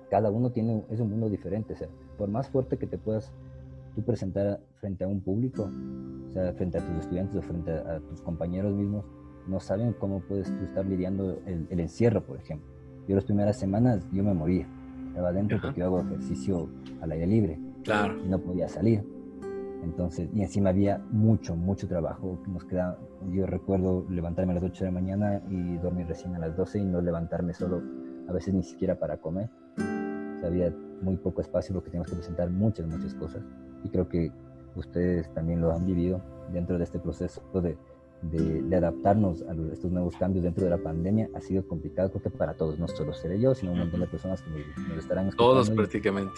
[0.10, 1.74] cada uno tiene, es un mundo diferente.
[1.74, 3.32] O sea, por más fuerte que te puedas
[3.96, 5.70] tú presentar frente a un público,
[6.30, 9.06] o sea, frente a tus estudiantes o frente a, tus compañeros mismos,
[9.48, 12.68] no saben cómo puedes tú estar lidiando el, el encierro, por ejemplo.
[13.08, 14.68] Yo las primeras semanas yo me moría
[15.12, 16.70] estaba adentro porque yo hago ejercicio
[17.02, 17.60] al aire libre.
[17.84, 18.18] Claro.
[18.24, 19.04] Y no podía salir.
[19.84, 22.40] Entonces, y encima había mucho, mucho trabajo.
[22.48, 22.98] Nos quedaba,
[23.32, 26.80] yo recuerdo levantarme a las 8 de la mañana y dormir recién a las 12
[26.80, 27.82] y no levantarme solo,
[28.30, 29.50] a veces ni siquiera para comer.
[30.46, 33.44] había muy poco espacio porque teníamos que presentar muchas, muchas cosas.
[33.84, 34.32] Y creo que
[34.76, 37.78] ustedes también lo han vivido dentro de este proceso de
[38.22, 42.30] de, adaptarnos a estos nuevos cambios dentro de la pandemia ha sido complicado, creo que
[42.30, 45.54] para todos, no solo seré yo, sino un montón de personas que nos, estarán escuchando.
[45.54, 46.32] Todos prácticamente.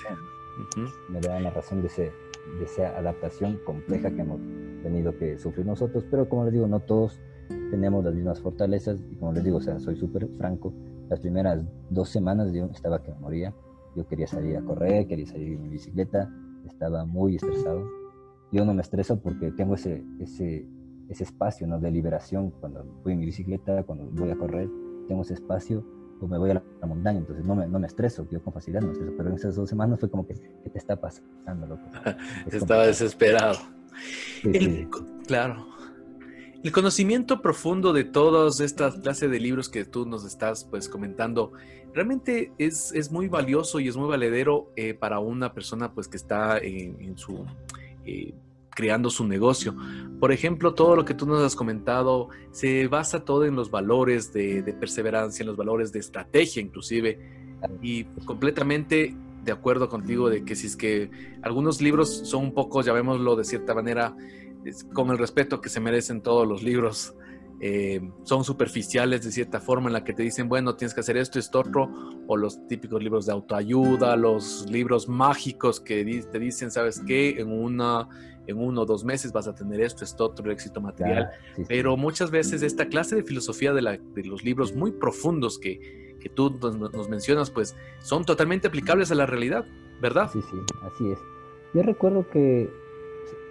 [1.09, 2.11] Me dan la razón de, ese,
[2.59, 4.39] de esa adaptación compleja que hemos
[4.81, 7.19] tenido que sufrir nosotros, pero como les digo, no todos
[7.71, 10.73] tenemos las mismas fortalezas y como les digo, o sea, soy súper franco,
[11.09, 13.53] las primeras dos semanas yo estaba que me moría,
[13.95, 16.31] yo quería salir a correr, quería salir en mi bicicleta,
[16.67, 17.85] estaba muy estresado.
[18.51, 20.67] Yo no me estreso porque tengo ese, ese
[21.09, 21.79] ese espacio ¿no?
[21.79, 24.69] de liberación cuando voy en mi bicicleta, cuando voy a correr,
[25.07, 25.85] tengo ese espacio
[26.19, 28.81] o me voy a la, montaña, entonces no me, no me estreso, yo con facilidad
[28.81, 31.67] no me estreso, pero en esas dos semanas fue como que, ¿qué te está pasando,
[31.67, 31.83] loco?
[32.51, 33.57] Estaba desesperado.
[35.27, 35.65] Claro.
[36.63, 41.51] El conocimiento profundo de todas estas clases de libros que tú nos estás pues comentando,
[41.93, 46.15] realmente es, es muy valioso y es muy valedero eh, para una persona pues que
[46.15, 47.45] está en, su...
[48.05, 48.33] Eh,
[48.69, 49.75] creando su negocio.
[50.19, 54.33] Por ejemplo, todo lo que tú nos has comentado se basa todo en los valores
[54.33, 57.19] de, perseverancia, en los valores de estrategia inclusive,
[57.81, 62.81] y completamente de acuerdo contigo de que si es que algunos libros son un poco,
[62.81, 64.15] llamémoslo de cierta manera,
[64.93, 67.15] con el respeto que se merecen todos los libros,
[67.59, 71.17] eh, son superficiales de cierta forma en la que te dicen, bueno, tienes que hacer
[71.17, 71.89] esto, esto, otro,
[72.27, 77.39] o los típicos libros de autoayuda, los libros mágicos que te dicen, ¿sabes qué?
[77.39, 78.09] En una
[78.47, 81.29] en uno o dos meses vas a tener esto, esto, otro éxito material.
[81.67, 86.17] Pero muchas veces esta clase de filosofía de, la, de los libros muy profundos que,
[86.19, 89.65] que tú nos, mencionas, pues son totalmente aplicables a la realidad,
[90.01, 90.29] ¿verdad?
[90.31, 91.19] Sí, sí, así es.
[91.73, 92.69] Yo recuerdo que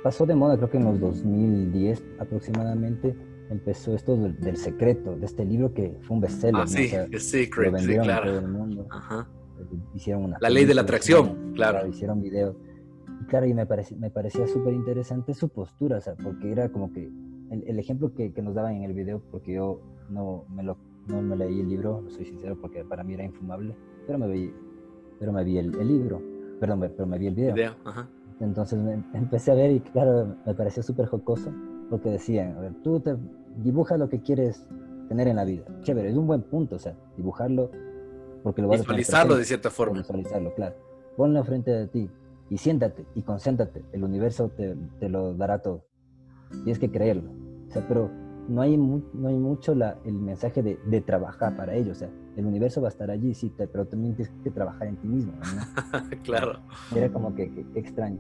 [0.03, 3.15] pasó de moda, creo que en los 2010 aproximadamente,
[3.51, 6.63] empezó esto del, secreto, de este libro que fue un bestseller.
[6.63, 8.31] Ah, sí, The Secret, sí, claro.
[8.31, 8.87] todo el mundo.
[8.91, 9.29] Ajá.
[9.95, 11.87] Hicieron una la ley de la atracción, claro.
[11.87, 12.57] Hicieron videos
[13.33, 13.67] claro, y me,
[13.99, 17.11] me parecía súper interesante su postura, o sea, porque era como que
[17.51, 21.23] el, ejemplo que, que, nos daban en el video, porque yo no me, lo, no
[21.23, 23.75] me leí el libro, soy sincero, porque para mí era infumable,
[24.07, 24.53] pero me vi,
[25.19, 26.23] pero me vi el, libro,
[26.61, 27.55] perdón, pero me vi el video.
[28.41, 31.53] Entonces me, empecé a ver y claro, me pareció súper jocoso,
[31.91, 33.17] porque decían, a ver, tú te
[33.63, 34.67] dibuja lo que quieres
[35.09, 35.65] tener en la vida.
[35.83, 37.71] Chévere, es un buen punto, o sea, dibujarlo,
[38.43, 39.99] porque lo vas Visualizarlo de cierta forma.
[39.99, 40.77] Visualizarlo, claro.
[41.17, 42.11] Ponlo frente de ti,
[42.49, 45.85] y siéntate y concéntrate, el universo te, te lo dará todo.
[46.51, 47.31] Tienes que creerlo.
[47.69, 48.11] O sea, pero
[48.49, 51.93] no hay, no hay mucho la, el mensaje de, de, trabajar para ello.
[51.93, 54.97] O sea, el universo va a estar allí, sí, pero también tienes que trabajar en
[54.97, 55.33] ti mismo.
[56.25, 56.59] claro.
[56.95, 58.19] Era como que, extraño.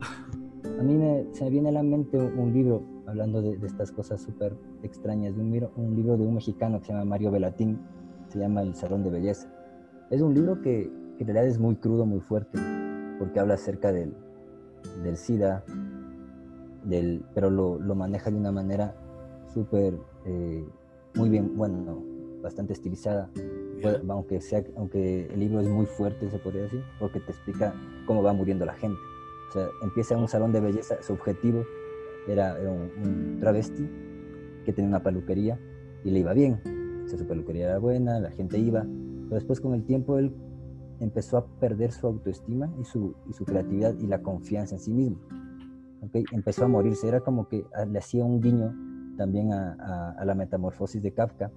[0.78, 3.90] A mí me, se me viene a la mente un, libro, hablando de, de estas
[3.90, 7.30] cosas súper extrañas, de un, libro, un libro de un mexicano que se llama Mario
[7.30, 7.80] Velatín,
[8.28, 9.52] se llama El Salón de Belleza.
[10.10, 12.58] Es un libro que, que en realidad es muy crudo, muy fuerte
[13.22, 14.16] porque habla acerca del,
[15.04, 15.62] del SIDA,
[16.82, 18.96] del, pero lo, lo maneja de una manera
[19.54, 20.64] súper, eh,
[21.14, 22.02] muy bien, bueno,
[22.42, 23.30] bastante estilizada,
[24.08, 27.74] aunque, sea, aunque el libro es muy fuerte, se podría decir, porque te explica
[28.06, 28.98] cómo va muriendo la gente.
[29.48, 31.64] O sea, empieza en un salón de belleza, su objetivo
[32.28, 33.88] era, un, un, travesti
[34.64, 35.58] que tenía una peluquería
[36.04, 36.60] y le iba bien.
[37.04, 40.34] O sea, su peluquería era buena, la gente iba, pero después con el tiempo él
[41.00, 44.92] empezó a perder su autoestima y su, y su creatividad y la confianza en sí
[44.92, 45.18] mismo.
[46.02, 46.24] ¿okay?
[46.32, 48.72] Empezó a morirse, era como que le hacía un guiño
[49.22, 51.52] también a, a, la metamorfosis de Kafka,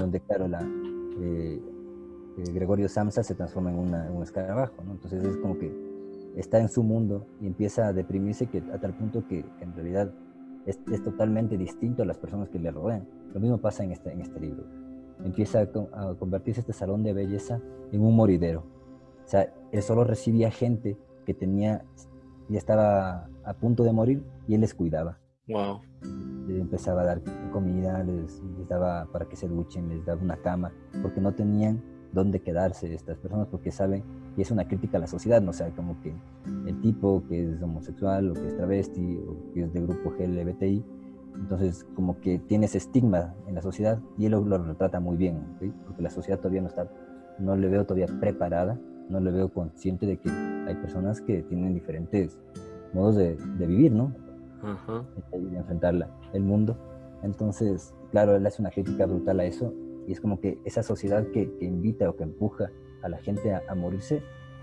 [0.00, 1.62] donde claro, la, eh,
[2.38, 4.90] eh, Gregorio Samsa se transforma en, un escarabajo, ¿no?
[4.90, 5.72] entonces es como que
[6.34, 10.10] está en su mundo y empieza a deprimirse que, a tal punto que, en realidad
[10.66, 13.06] es, es, totalmente distinto a las personas que le rodean.
[13.32, 14.64] Lo mismo pasa en este, en este libro.
[15.24, 17.60] empieza a, convertirse este salón de belleza
[17.92, 18.64] en un moridero.
[19.24, 21.84] O sea, él solo recibía gente que tenía,
[22.48, 25.20] ya estaba a punto de morir y él les cuidaba.
[25.46, 25.80] Wow.
[26.46, 30.36] Les empezaba a dar comida, les, les daba para que se duchen, les daba una
[30.36, 31.82] cama, porque no tenían
[32.12, 34.02] dónde quedarse estas personas, porque saben
[34.36, 35.50] y es una crítica a la sociedad, ¿no?
[35.50, 36.14] O sea, como que
[36.66, 40.84] el tipo que es homosexual o que es travesti o que es de grupo LGBTI,
[41.36, 45.16] entonces como que tiene ese estigma en la sociedad y él lo, lo retrata muy
[45.16, 45.38] bien,
[45.86, 46.90] porque la sociedad todavía no está,
[47.38, 51.74] no le veo todavía preparada, no le veo consciente de que hay personas que tienen
[51.74, 52.38] diferentes
[52.92, 54.12] modos de, de vivir, ¿no?
[54.62, 55.04] Ajá.
[55.32, 55.94] Y de enfrentar
[56.32, 56.76] el mundo.
[57.22, 59.74] Entonces, claro, él hace una crítica brutal a eso
[60.06, 62.70] y es como que esa sociedad que, que invita o que empuja
[63.02, 64.22] a la gente a, morirse,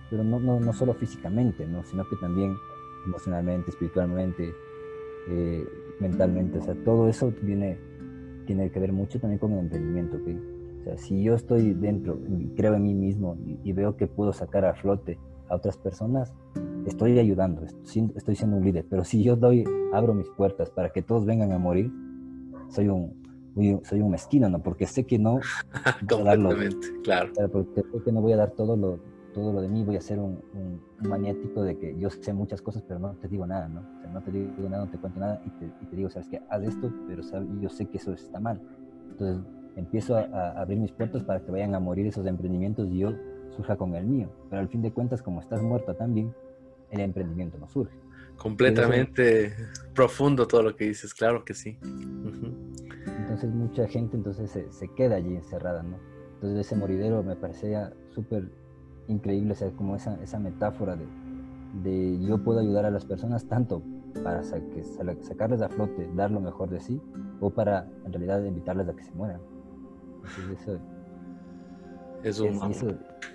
[0.09, 1.83] pero no, no, no, solo físicamente, ¿no?
[1.83, 2.55] sino que también
[3.05, 4.53] emocionalmente, espiritualmente,
[5.29, 5.65] eh,
[5.99, 6.59] mentalmente.
[6.59, 7.77] O sea, todo eso viene,
[8.45, 10.17] tiene que ver mucho también con el emprendimiento.
[10.17, 10.37] ¿okay?
[10.79, 12.19] O sea, si yo estoy dentro,
[12.55, 15.17] creo en mí mismo y, veo que puedo sacar a flote
[15.49, 16.33] a otras personas,
[16.85, 18.85] estoy ayudando, estoy, siendo un líder.
[18.89, 21.91] Pero si yo doy, abro mis puertas para que todos vengan a morir,
[22.69, 23.13] soy un,
[23.83, 24.61] soy un mezquino, ¿no?
[24.61, 25.39] Porque sé que no...
[26.09, 27.31] Completamente, claro.
[27.51, 28.99] Porque sé que no voy a dar todo lo,
[29.33, 30.41] todo lo de mí, voy a ser un,
[30.99, 33.81] maniático de que yo sé muchas cosas, pero no te digo nada, ¿no?
[33.81, 36.09] O sea, no te digo nada, no te cuento nada y te, y te digo,
[36.09, 37.21] sabes que haz esto, pero
[37.61, 38.59] yo sé que eso está mal.
[39.11, 42.99] Entonces empiezo a, a, abrir mis puertas para que vayan a morir esos emprendimientos y
[42.99, 43.11] yo
[43.57, 44.29] surja con el mío.
[44.49, 46.33] Pero al fin de cuentas, como estás muerta también,
[46.91, 47.97] el emprendimiento no surge.
[48.37, 49.53] Completamente
[49.93, 51.77] profundo todo lo que dices, claro que sí.
[53.19, 55.97] Entonces mucha gente entonces se, queda allí encerrada, ¿no?
[56.35, 58.47] Entonces ese moridero me parecía súper
[59.07, 61.07] increíble, o sea, como esa, esa metáfora de,
[61.83, 63.81] de, yo puedo ayudar a las personas tanto
[64.23, 67.01] para sacarles a flote, dar lo mejor de sí,
[67.39, 69.41] o para en realidad invitarles a que se mueran.
[70.17, 70.79] Entonces eso,
[72.23, 72.37] es,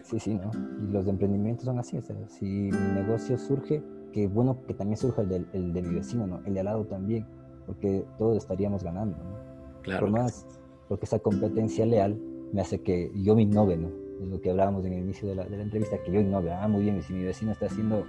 [0.03, 0.51] sí, sí, ¿no?
[0.83, 4.97] Y los emprendimientos son así, o sea, si mi negocio surge, que bueno que también
[4.97, 6.41] surja el de, el de mi vecino, ¿no?
[6.45, 7.27] El de al lado también,
[7.67, 9.83] porque todos estaríamos ganando, ¿no?
[9.83, 10.07] Claro.
[10.07, 10.47] Por más,
[10.89, 12.19] porque esa competencia leal
[12.53, 13.89] me hace que yo me innove, ¿no?
[14.21, 16.53] Es lo que hablábamos en el inicio de la, de la entrevista, que yo innove.
[16.53, 18.05] Ah, muy bien, si mi vecino está haciendo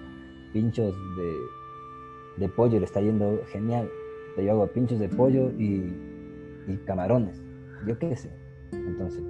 [0.52, 3.90] pinchos de, de pollo, le está yendo genial,
[4.38, 5.94] yo hago pinchos de pollo y,
[6.68, 7.42] y camarones,
[7.88, 8.32] yo qué sé.
[8.72, 9.24] Entonces,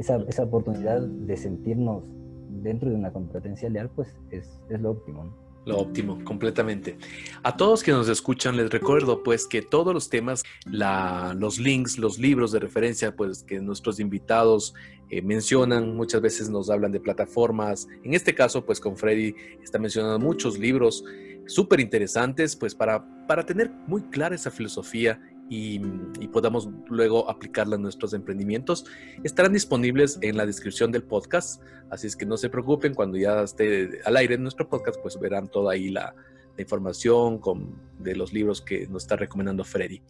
[0.00, 2.02] esa, esa oportunidad de sentirnos
[2.48, 5.30] dentro de una competencia leal, pues es, es lo óptimo.
[5.66, 6.96] Lo óptimo, completamente.
[7.42, 11.98] A todos que nos escuchan, les recuerdo pues que todos los temas, la, los links,
[11.98, 14.74] los libros de referencia, pues que nuestros invitados
[15.10, 17.86] eh, mencionan, muchas veces nos hablan de plataformas.
[18.02, 21.04] En este caso, pues con Freddy está mencionando muchos libros
[21.46, 25.80] súper interesantes, pues para, para tener muy clara esa filosofía y,
[26.28, 28.86] podamos luego aplicarla en nuestros emprendimientos.
[29.24, 31.60] Estarán disponibles en la descripción del podcast,
[31.90, 35.18] así es que no se preocupen, cuando ya esté al aire en nuestro podcast, pues
[35.18, 36.14] verán toda ahí la,
[36.58, 40.02] información con, de los libros que nos está recomendando Freddy.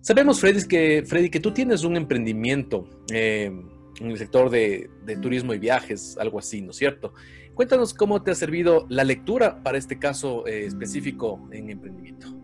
[0.00, 3.52] Sabemos, Freddy, que, Freddy, que tú tienes un emprendimiento eh,
[4.00, 4.88] en el sector de,
[5.20, 7.12] turismo y viajes, algo así, ¿no es cierto?
[7.52, 12.34] Cuéntanos cómo te ha servido la lectura para este caso eh, específico en emprendimiento.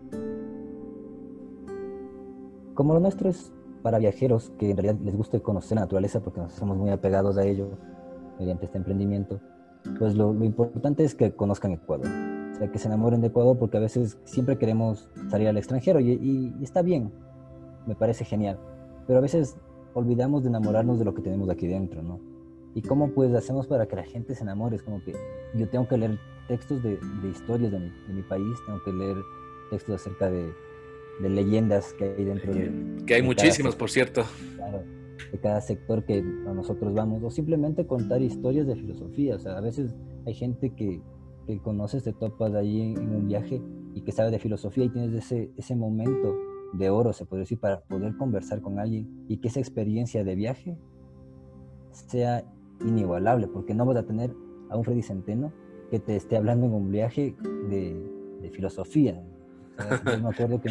[2.81, 6.39] Como lo nuestro es para viajeros que en realidad les guste conocer la naturaleza porque
[6.39, 7.77] nos somos muy apegados a ello
[8.39, 9.39] mediante este emprendimiento,
[9.99, 12.07] pues lo, importante es que conozcan Ecuador.
[12.07, 15.99] O sea, que se enamoren de Ecuador porque a veces siempre queremos salir al extranjero
[15.99, 17.11] y, y, está bien,
[17.85, 18.57] me parece genial.
[19.05, 19.57] Pero a veces
[19.93, 22.19] olvidamos de enamorarnos de lo que tenemos aquí dentro, ¿no?
[22.73, 24.77] ¿Y cómo pues hacemos para que la gente se enamore?
[24.77, 25.13] Es como que
[25.53, 26.17] yo tengo que leer
[26.47, 29.17] textos de, de historias de mi, de mi país, tengo que leer
[29.69, 30.51] textos acerca de,
[31.21, 32.71] de leyendas que hay dentro de...
[33.05, 34.23] Que hay muchísimas, por cierto.
[34.55, 34.83] Claro,
[35.31, 39.35] de cada sector que a nosotros vamos, o simplemente contar historias de filosofía.
[39.35, 39.95] O sea, a veces
[40.25, 41.01] hay gente que,
[41.47, 43.61] que conoces, te topas ahí en, en, un viaje
[43.93, 46.37] y que sabe de filosofía y tienes ese, ese momento
[46.73, 50.35] de oro, se puede decir, para poder conversar con alguien y que esa experiencia de
[50.35, 50.77] viaje
[51.91, 52.45] sea
[52.85, 54.33] inigualable, porque no vas a tener
[54.69, 55.51] a un Freddy Centeno
[55.89, 57.35] que te esté hablando en un viaje
[57.69, 58.01] de,
[58.41, 59.21] de filosofía,
[60.05, 60.69] yo me acuerdo que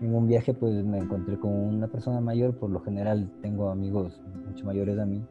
[0.00, 4.20] en, un viaje, pues me encontré con una persona mayor, por lo general tengo amigos
[4.46, 5.24] mucho mayores a mí,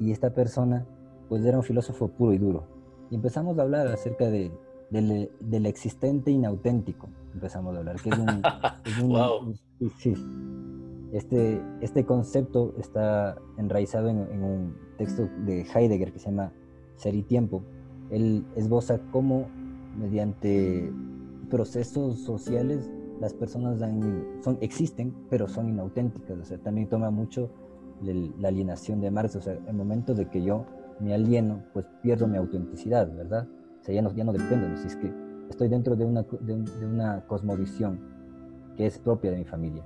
[0.00, 0.84] y esta persona
[1.28, 2.64] pues era un filósofo puro y duro.
[3.10, 4.50] Y empezamos a hablar acerca de,
[4.90, 8.42] del, existente inauténtico, empezamos a hablar, que es un...
[9.98, 10.14] sí,
[11.12, 16.52] este, este concepto está enraizado en, en, un texto de Heidegger que se llama
[16.96, 17.62] Ser y Tiempo.
[18.10, 19.46] Él esboza cómo
[19.98, 20.90] mediante
[21.52, 22.90] procesos sociales
[23.20, 23.78] las personas
[24.40, 26.38] son, existen, pero son inauténticas.
[26.38, 27.50] O sea, también toma mucho
[28.00, 30.64] la alienación de Marx, o sea, el momento de que yo
[30.98, 33.46] me alieno, pues pierdo mi autenticidad, ¿verdad?
[33.80, 35.12] O sea, ya no, ya no dependo, si es que
[35.50, 38.00] estoy dentro de una, de, una cosmovisión
[38.76, 39.84] que es propia de mi familia.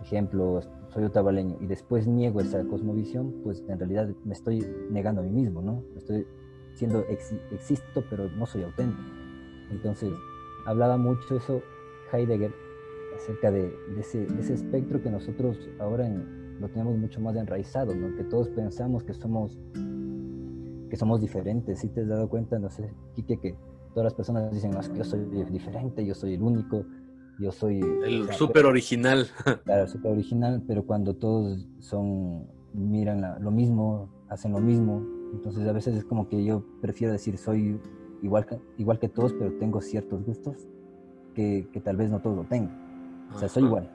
[0.00, 5.24] Ejemplo, soy otavaleño y después niego esa cosmovisión, pues en realidad me estoy negando a
[5.24, 5.82] mí mismo, ¿no?
[5.96, 6.24] Estoy
[6.74, 9.02] siendo, existo, pero no soy auténtico.
[9.70, 10.12] Entonces,
[10.66, 11.62] hablaba mucho eso
[12.12, 12.52] Heidegger
[13.16, 16.08] acerca de, ese, espectro que nosotros ahora
[16.60, 18.14] lo tenemos mucho más enraizado, ¿no?
[18.16, 19.58] que todos pensamos que somos,
[20.90, 21.80] que somos diferentes.
[21.80, 23.56] Si te has dado cuenta, no sé, Kike, que
[23.90, 26.84] todas las personas dicen, no, que yo soy diferente, yo soy el único,
[27.38, 27.80] yo soy...
[28.04, 29.26] El súper original.
[29.64, 35.72] Claro, súper original, pero cuando todos son, miran lo mismo, hacen lo mismo, entonces a
[35.72, 37.80] veces es como que yo prefiero decir, soy
[38.24, 40.66] igual que, igual que todos, pero tengo ciertos gustos
[41.34, 43.28] que, que tal vez no todos lo tengan.
[43.34, 43.90] O sea, soy igual.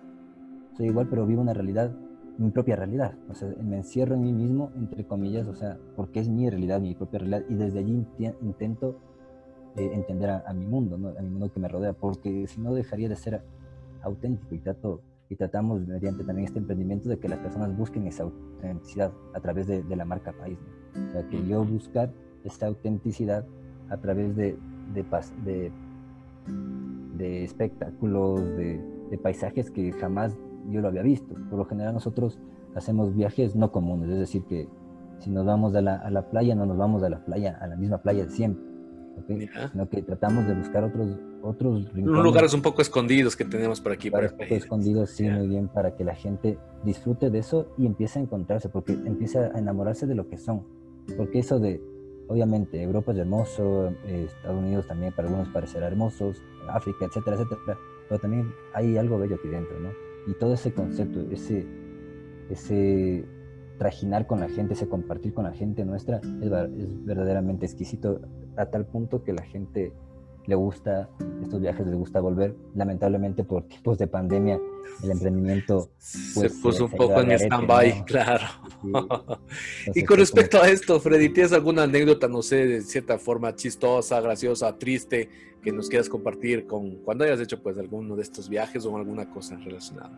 [0.77, 1.91] Soy igual, pero vivo una realidad,
[2.37, 3.15] mi propia realidad.
[3.29, 6.79] O sea, me encierro en mí mismo, entre comillas, o sea, porque es mi realidad,
[6.79, 8.05] mi propia realidad, y desde allí
[8.41, 8.99] intento
[9.75, 11.09] eh, entender a, mi mundo, ¿no?
[11.09, 13.41] a mi mundo que me rodea, porque si no dejaría de ser
[14.03, 18.23] auténtico y trato y tratamos mediante también este emprendimiento de que las personas busquen esa
[18.23, 20.57] autenticidad a través de, de la marca país.
[20.95, 21.09] ¿no?
[21.09, 22.11] O sea, que yo buscar
[22.43, 23.45] esta autenticidad
[23.89, 24.57] a través de,
[24.93, 25.05] de,
[25.43, 25.71] de,
[27.17, 30.37] de espectáculos, de, de paisajes que jamás
[30.69, 31.35] yo lo había visto.
[31.49, 32.39] Por lo general nosotros
[32.75, 34.67] hacemos viajes no comunes, es decir, que
[35.19, 37.67] si nos vamos a la, a la playa, no nos vamos a la playa, a
[37.67, 38.63] la misma playa de siempre,
[39.71, 42.23] sino que tratamos de buscar otros, otros rincones.
[42.23, 44.09] lugares un poco escondidos que tenemos por aquí.
[44.09, 48.21] Poco escondidos, sí, muy bien, para que la gente disfrute de eso y empiece a
[48.21, 50.63] encontrarse, porque empieza a enamorarse de lo que son.
[51.17, 51.81] Porque eso de,
[52.29, 57.77] obviamente, Europa es hermoso, eh, Estados Unidos también para algunos parecerá hermosos, África, etcétera, etcétera
[58.09, 59.89] pero también hay algo bello aquí dentro, ¿no?
[60.27, 61.65] Y todo ese concepto, ese,
[62.49, 63.23] ese
[63.77, 68.19] trajinar con la gente, ese compartir con la gente nuestra, es, es verdaderamente exquisito
[68.57, 69.93] a tal punto que la gente
[70.45, 71.09] le gusta
[71.41, 72.55] estos viajes, le gusta volver.
[72.75, 74.59] Lamentablemente por tipos de pandemia,
[75.03, 75.89] el emprendimiento
[76.33, 78.45] pues, se puso un poco en stand-by, claro.
[79.93, 84.19] y con respecto a esto, Freddy, ¿tienes alguna anécdota, no sé, de cierta forma chistosa,
[84.21, 85.29] graciosa, triste,
[85.61, 89.29] que nos quieras compartir con cuando hayas hecho pues alguno de estos viajes o alguna
[89.29, 90.17] cosa relacionada?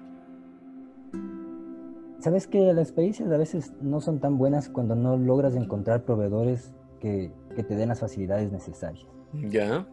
[2.20, 6.72] Sabes que las experiencias a veces no son tan buenas cuando no logras encontrar proveedores
[7.00, 9.08] que, que te den las facilidades necesarias.
[9.50, 9.88] Ya.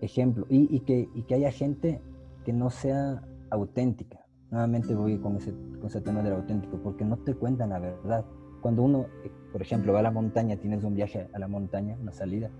[0.00, 2.00] Ejemplo, y, que, que haya gente
[2.44, 4.20] que no sea auténtica.
[4.50, 8.24] Nuevamente voy con ese, con ese tema del auténtico, porque no te cuentan la verdad.
[8.60, 11.96] Cuando uno, eh, por ejemplo, va a la montaña, tienes un viaje a la montaña,
[12.00, 12.50] una salida,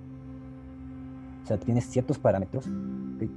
[1.45, 2.70] o sea, tienes ciertos parámetros,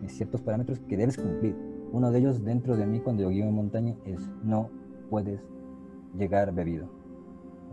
[0.07, 1.55] ciertos parámetros que debes cumplir.
[1.91, 4.69] Uno de ellos dentro de mí cuando yo guío en montaña es no
[5.09, 5.41] puedes
[6.17, 6.87] llegar bebido.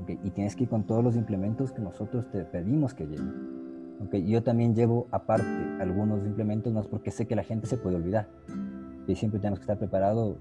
[0.09, 3.64] Y tienes que ir con todos los implementos que nosotros te pedimos que lleguen.
[4.01, 5.47] Okay, yo también llevo aparte
[5.81, 8.29] algunos implementos, es porque sé que la gente se puede olvidar.
[9.07, 10.37] Y siempre tenemos que estar preparados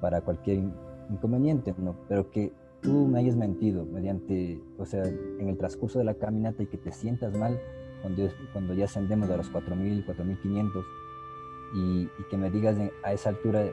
[0.00, 0.64] para cualquier
[1.10, 1.96] inconveniente, ¿no?
[2.08, 6.62] Pero que tú me hayas mentido mediante, o sea, en el transcurso de la caminata
[6.62, 7.58] y que te sientas mal
[8.02, 10.84] cuando, cuando ya ascendemos a los 4.000, 4.500
[11.74, 13.64] y, y que me digas a esa altura,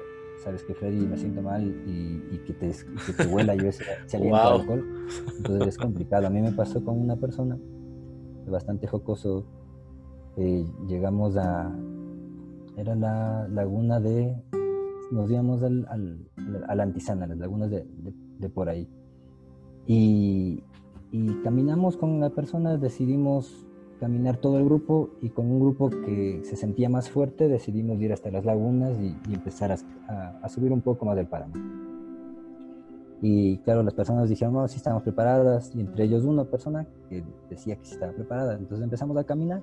[0.43, 2.71] sabes que Freddy me siento mal y, y que, te,
[3.05, 5.07] que te huela yo ese, ese aliento de alcohol,
[5.37, 6.27] entonces es complicado.
[6.27, 7.57] A mí me pasó con una persona
[8.49, 9.45] bastante jocoso.
[10.37, 11.75] Eh, llegamos a,
[12.77, 14.35] era la laguna de,
[15.11, 16.29] nos íbamos al, al,
[16.67, 17.85] a la Antizana, las lagunas de,
[18.39, 18.87] de, por ahí.
[19.85, 20.63] Y,
[21.11, 23.65] y, caminamos con la persona, decidimos
[23.99, 28.13] caminar todo el grupo y con un grupo que se sentía más fuerte decidimos ir
[28.13, 29.73] hasta las lagunas y, empezar
[30.07, 31.53] a, a, subir un poco más del páramo.
[33.21, 37.23] Y claro, las personas dijeron, no, sí estamos preparadas, y entre ellos una persona que
[37.49, 38.53] decía que sí estaba preparada.
[38.55, 39.61] Entonces empezamos a caminar.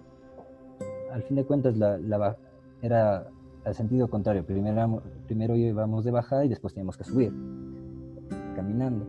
[1.13, 2.37] Al fin de cuentas, la, la
[2.83, 3.29] era
[3.65, 4.45] al sentido contrario.
[4.45, 7.33] Primero, primero íbamos de bajada y después teníamos que subir,
[8.55, 9.07] caminando.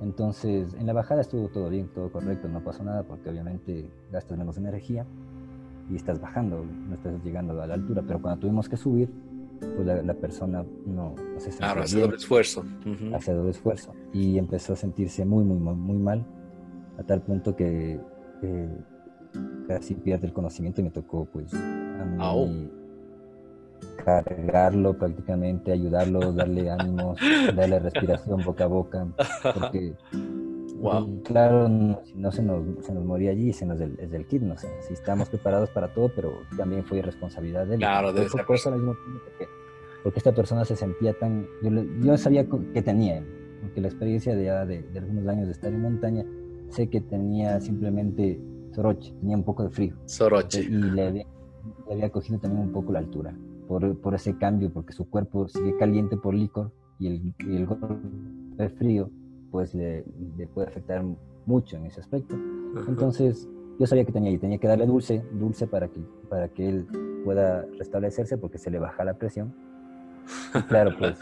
[0.00, 4.38] Entonces, en la bajada estuvo todo bien, todo correcto, no pasó nada porque obviamente gastas
[4.38, 5.06] menos energía
[5.90, 8.02] y estás bajando, no estás llegando a la altura.
[8.06, 9.10] Pero cuando tuvimos que subir,
[9.60, 12.64] pues la, persona no, no se Claro, hace doble esfuerzo.
[13.14, 13.94] Hace doble esfuerzo.
[14.12, 16.24] Y empezó a sentirse muy, muy, muy mal,
[16.98, 18.00] a tal punto que
[19.66, 22.70] casi pierde el conocimiento y me tocó, pues, a mí
[24.04, 27.18] cargarlo prácticamente, ayudarlo, darle ánimos,
[27.54, 29.06] darle respiración boca a boca,
[29.54, 29.94] porque
[30.80, 31.22] Wow.
[31.24, 34.42] Claro, no, si no se nos, se nos moría allí, se nos es del kit,
[34.42, 37.80] no sé, si estamos preparados para todo, pero también fue responsabilidad de él.
[37.80, 39.20] Claro, de esa cosa al mismo tiempo
[40.02, 41.70] porque, esta persona se sentía tan, yo,
[42.00, 43.22] yo sabía que tenía
[43.60, 46.24] porque la experiencia de, de, algunos años de estar en montaña,
[46.68, 48.40] sé que tenía simplemente
[48.72, 49.96] soroche, tenía un poco de frío.
[50.06, 50.62] Soroche.
[50.62, 51.26] Y le
[51.90, 55.76] había, cogido también un poco la altura, por, por, ese cambio, porque su cuerpo sigue
[55.76, 59.10] caliente por licor y el, el golpe frío
[59.50, 60.04] pues le,
[60.36, 61.04] le, puede afectar
[61.46, 62.36] mucho en ese aspecto.
[62.86, 66.68] Entonces, yo sabía que tenía, y tenía que darle dulce, dulce para que, para que
[66.68, 66.86] él
[67.24, 69.54] pueda restablecerse porque se le baja la presión.
[70.54, 71.18] Y claro, pues,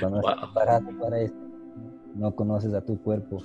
[0.00, 1.38] cuando estás preparado para esto,
[2.14, 3.38] no conoces a tu cuerpo,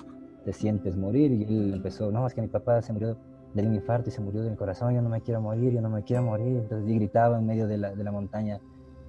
[0.44, 3.18] te sientes morir y él empezó, no, es que mi papá se murió
[3.54, 6.04] del infarto y se murió del corazón, yo no me quiero morir, yo no me
[6.04, 6.58] quiero morir.
[6.58, 8.60] Entonces y gritaba en medio de la, de la montaña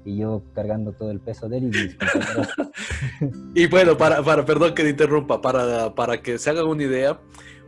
[0.05, 1.96] y yo cargando todo el peso de él
[3.55, 7.20] y bueno, para, para, perdón que te interrumpa, para, para que se hagan una idea,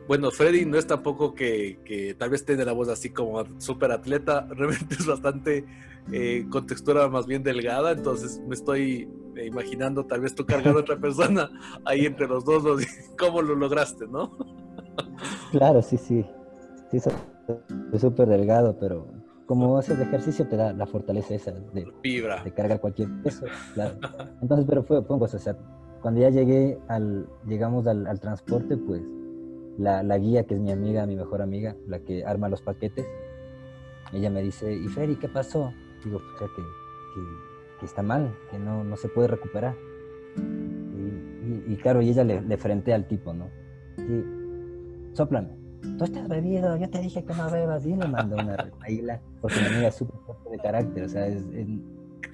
[0.09, 3.93] bueno, Freddy no es tampoco que, que tal vez tiene la voz así como súper
[3.93, 5.65] atleta, realmente es bastante
[6.13, 9.09] eh, con textura más bien delgada, entonces me estoy
[9.45, 11.51] imaginando tal vez tú cargar a otra persona
[11.85, 12.63] ahí entre los dos,
[13.19, 14.37] ¿cómo lo lograste, no?
[15.53, 16.25] Claro, sí, sí,
[16.91, 16.97] sí,
[17.93, 19.07] es súper delgado, pero
[19.51, 22.45] como haces ejercicio te da la fortaleza esa de, Vibra.
[22.45, 23.99] de cargar cualquier peso, claro.
[24.41, 25.57] Entonces, pero fue, gozo, o sea,
[26.01, 29.03] cuando ya llegué al, llegamos al, al transporte, pues
[29.77, 33.05] la, la, guía, que es mi amiga, mi mejor amiga, la que arma los paquetes,
[34.13, 35.73] ella me dice, ¿y Ferry qué pasó?
[36.05, 36.63] Digo, pues que,
[37.81, 39.75] que, está mal, que no, no se puede recuperar.
[40.37, 43.49] Y, y, claro, y ella le, le frente al tipo, ¿no?
[43.97, 44.25] Sí,
[45.13, 45.60] soplame.
[45.99, 47.87] Tú estás bebido, yo te dije que no bebas.
[47.87, 48.57] Y me mandó una
[48.89, 51.43] isla, porque mi amiga es súper fuerte de carácter, o sea, es,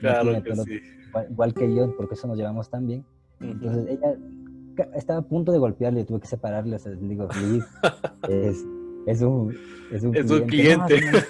[0.01, 0.81] claro que sí.
[1.09, 3.05] igual, igual, que yo, porque eso nos llevamos tan bien.
[3.41, 4.17] Entonces ella
[4.95, 7.29] estaba a punto de golpearle, tuve que separarle, o sea, le digo,
[8.29, 8.65] es,
[9.07, 9.57] es un,
[9.93, 10.77] es un es cliente.
[10.77, 11.27] Un cliente.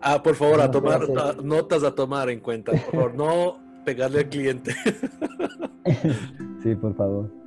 [0.00, 1.02] ah, por favor, a tomar
[1.42, 4.74] notas a tomar en cuenta, por favor, no pegarle al cliente.
[6.62, 7.37] sí, por favor.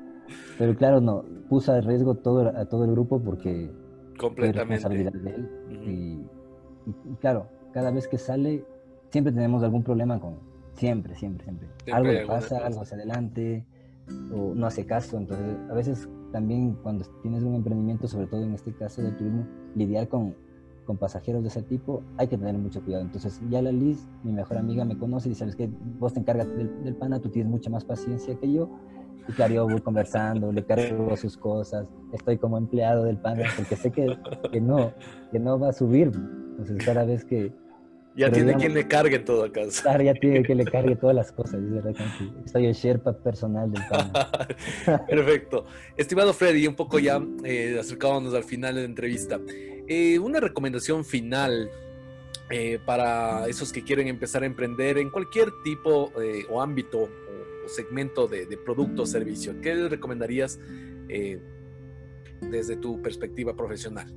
[0.62, 3.72] Pero claro, no, puso a riesgo todo, a todo el grupo porque
[4.16, 5.50] completamente responsabilidad de él.
[5.88, 8.64] y, y, claro, cada vez que sale,
[9.10, 10.36] siempre tenemos algún problema con,
[10.76, 11.68] siempre, siempre, siempre.
[11.84, 13.66] siempre algo le pasa, algo hacia adelante
[14.32, 15.18] o no hace caso.
[15.18, 19.48] Entonces, a veces también cuando tienes un emprendimiento, sobre todo en este caso de turismo,
[19.74, 20.36] lidiar con,
[20.86, 23.04] con pasajeros de ese tipo, hay que tener mucho cuidado.
[23.04, 26.48] Entonces, ya la Liz, mi mejor amiga, me conoce y sabes que vos te encargas
[26.56, 28.70] del, del, pana, tú tienes mucha más paciencia que yo.
[29.28, 33.76] Y claro, yo voy conversando, le cargo sus cosas, estoy como empleado del pana, porque
[33.76, 34.18] sé que,
[34.52, 34.94] que, no,
[35.32, 36.12] que no va a subir.
[36.58, 37.52] Entonces, cada vez que,
[38.16, 39.62] ya tiene quien le cargue todo acá.
[39.82, 41.62] Claro, ya tiene que le cargue todas las cosas.
[42.52, 44.12] Soy el Sherpa personal del pan.
[45.08, 45.66] Perfecto.
[45.96, 49.40] Estimado Freddy, un poco ya eh, acercándonos al final de la entrevista.
[49.88, 51.70] Eh, una recomendación final
[52.50, 57.10] eh, para esos que quieren empezar a emprender en cualquier tipo eh, o ámbito
[57.72, 59.60] segmento de, de, producto o servicio.
[59.62, 60.60] ¿Qué les recomendarías
[61.10, 61.42] eh,
[62.50, 64.14] desde tu perspectiva profesional?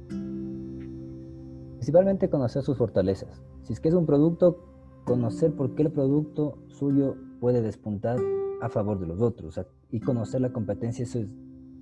[1.74, 3.42] Principalmente conocer sus fortalezas.
[3.62, 4.64] Si es que es un producto,
[5.04, 8.18] conocer por qué el producto suyo puede despuntar
[8.60, 9.60] a favor de los otros.
[9.90, 11.28] y conocer la competencia, eso es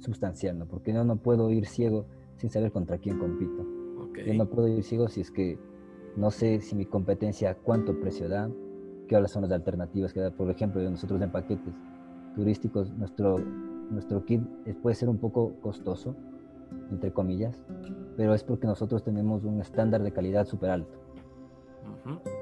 [0.01, 0.67] sustancial, ¿no?
[0.67, 2.07] Porque yo no puedo ir ciego
[2.37, 3.65] sin saber contra quién compito.
[4.09, 4.27] Okay.
[4.27, 5.59] Yo no puedo ir ciego si es que
[6.17, 8.51] no sé si mi competencia cuánto precio da,
[9.21, 10.31] qué son las alternativas que da.
[10.31, 11.75] Por ejemplo, nosotros en paquetes
[12.35, 13.39] turísticos, nuestro,
[13.91, 14.43] nuestro kit
[14.83, 16.15] puede ser un poco costoso,
[16.91, 17.59] entre comillas,
[18.17, 20.99] pero es porque nosotros tenemos un estándar de calidad súper alto.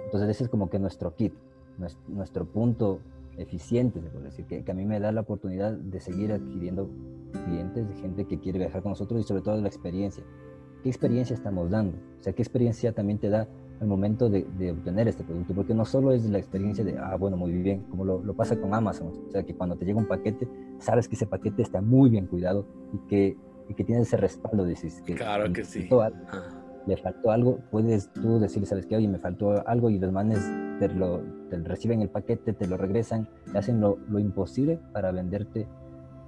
[0.04, 1.34] Entonces ese es como que nuestro kit,
[2.08, 3.00] nuestro, punto
[3.36, 6.88] eficiente, se puede decir, que, que, a mí me da la oportunidad de seguir adquiriendo
[7.46, 10.22] clientes, de gente que quiere viajar con nosotros y sobre todo la experiencia.
[10.82, 11.96] ¿Qué experiencia estamos dando?
[12.18, 13.48] O sea, ¿qué experiencia también te da
[13.80, 15.54] al momento de, de obtener este producto?
[15.54, 18.60] Porque no solo es la experiencia de, ah, bueno, muy bien, como lo, lo pasa
[18.60, 21.80] con Amazon, o sea, que cuando te llega un paquete, sabes que ese paquete está
[21.80, 23.36] muy bien cuidado y que
[23.70, 25.84] y que tienes ese respaldo, dices que, claro que sí.
[25.84, 26.02] Algo,
[26.86, 30.40] le faltó algo, puedes tú decirle, sabes qué, oye, me faltó algo y los manes
[30.80, 35.12] te, lo, te reciben el paquete, te lo regresan, te hacen lo, lo, imposible para
[35.12, 35.68] venderte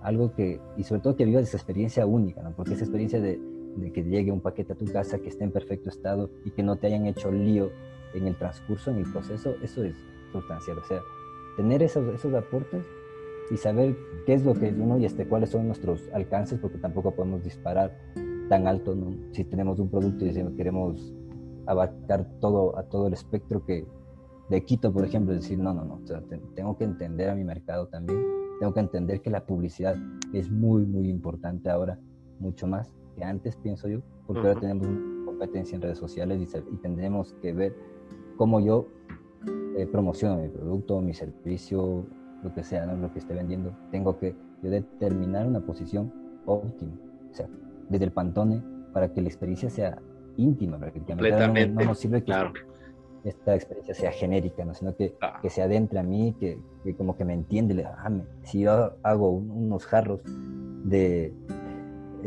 [0.02, 2.52] algo que, y sobre todo que vivas esa experiencia única, ¿no?
[2.52, 3.40] porque esa experiencia de,
[3.76, 6.62] de, que llegue un paquete a tu casa que esté en perfecto estado y que
[6.62, 7.70] no te hayan hecho lío
[8.14, 9.94] en el transcurso, en el proceso, eso es
[10.32, 11.00] sustancial, o sea,
[11.56, 12.84] tener esos, esos aportes
[13.50, 13.96] y saber
[14.26, 17.42] qué es lo que es uno y este, cuáles son nuestros alcances, porque tampoco podemos
[17.42, 17.98] disparar
[18.48, 19.14] tan alto ¿no?
[19.32, 21.14] si tenemos un producto y queremos
[21.66, 23.86] abarcar todo a todo el espectro que
[24.48, 26.22] de Quito, por ejemplo, decir, no, no, no, o sea,
[26.54, 28.22] tengo que entender a mi mercado también,
[28.58, 29.96] tengo que entender que la publicidad
[30.32, 31.98] es muy, muy importante ahora,
[32.38, 34.48] mucho más que antes, pienso yo, porque uh -huh.
[34.48, 34.88] ahora tenemos
[35.24, 37.74] competencia en redes sociales y, y tendremos que ver
[38.36, 38.86] cómo yo
[39.76, 42.04] eh, promociono mi producto, mi servicio,
[42.42, 42.96] lo que sea, ¿no?
[42.96, 46.12] lo que esté vendiendo, tengo que yo determinar una posición
[46.44, 46.92] óptima,
[47.30, 47.48] o sea,
[47.88, 49.98] desde el pantone, para que la experiencia sea
[50.36, 51.68] íntima, Completamente.
[51.68, 52.52] No, nos sirve que claro.
[53.24, 54.74] esta experiencia sea genérica, ¿no?
[54.74, 57.84] sino que, que se adentre a mí, que, que, como que me entiende.
[57.84, 58.10] Ah,
[58.42, 60.20] si yo hago unos jarros
[60.84, 61.32] de,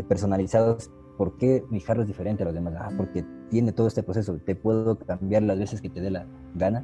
[0.04, 2.74] personalizados, ¿por qué mi jarro es diferente a los demás?
[2.78, 6.26] Ah, porque tiene todo este proceso, te puedo cambiar las veces que te dé la
[6.56, 6.84] gana,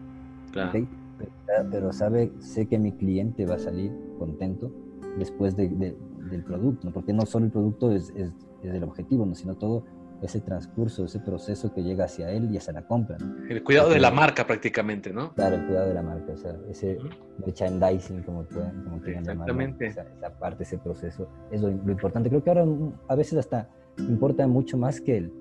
[1.69, 4.71] pero, sabe, sé que mi cliente va a salir contento
[5.17, 8.31] después de, del producto, porque no solo el producto es, es,
[8.63, 9.35] el objetivo, ¿no?
[9.35, 9.83] sino todo
[10.21, 13.17] ese transcurso, ese proceso que llega hacia él y hacia la compra.
[13.49, 15.33] El cuidado de la marca prácticamente, ¿no?
[15.33, 16.99] Claro, el cuidado de la marca, o sea, ese
[17.43, 20.05] merchandising, como, pueden, como quieran llamarlo, esa,
[20.39, 22.29] parte, ese proceso, es lo, importante.
[22.29, 22.65] Creo que ahora
[23.07, 25.33] a veces hasta importa mucho más que el,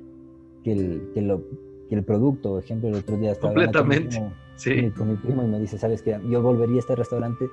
[0.64, 1.42] que el, que lo,
[1.88, 2.50] que el producto.
[2.50, 4.90] Por ejemplo, el otro día estaba Completamente, con, sí.
[4.96, 6.18] con mi primo y me dice, ¿sabes qué?
[6.28, 7.44] Yo volvería a este restaurante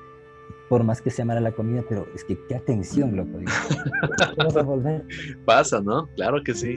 [0.69, 3.39] por más que se amara la comida, pero es que qué atención, loco.
[4.37, 5.05] Vamos a volver.
[5.45, 6.07] Pasa, ¿no?
[6.15, 6.75] Claro que sí.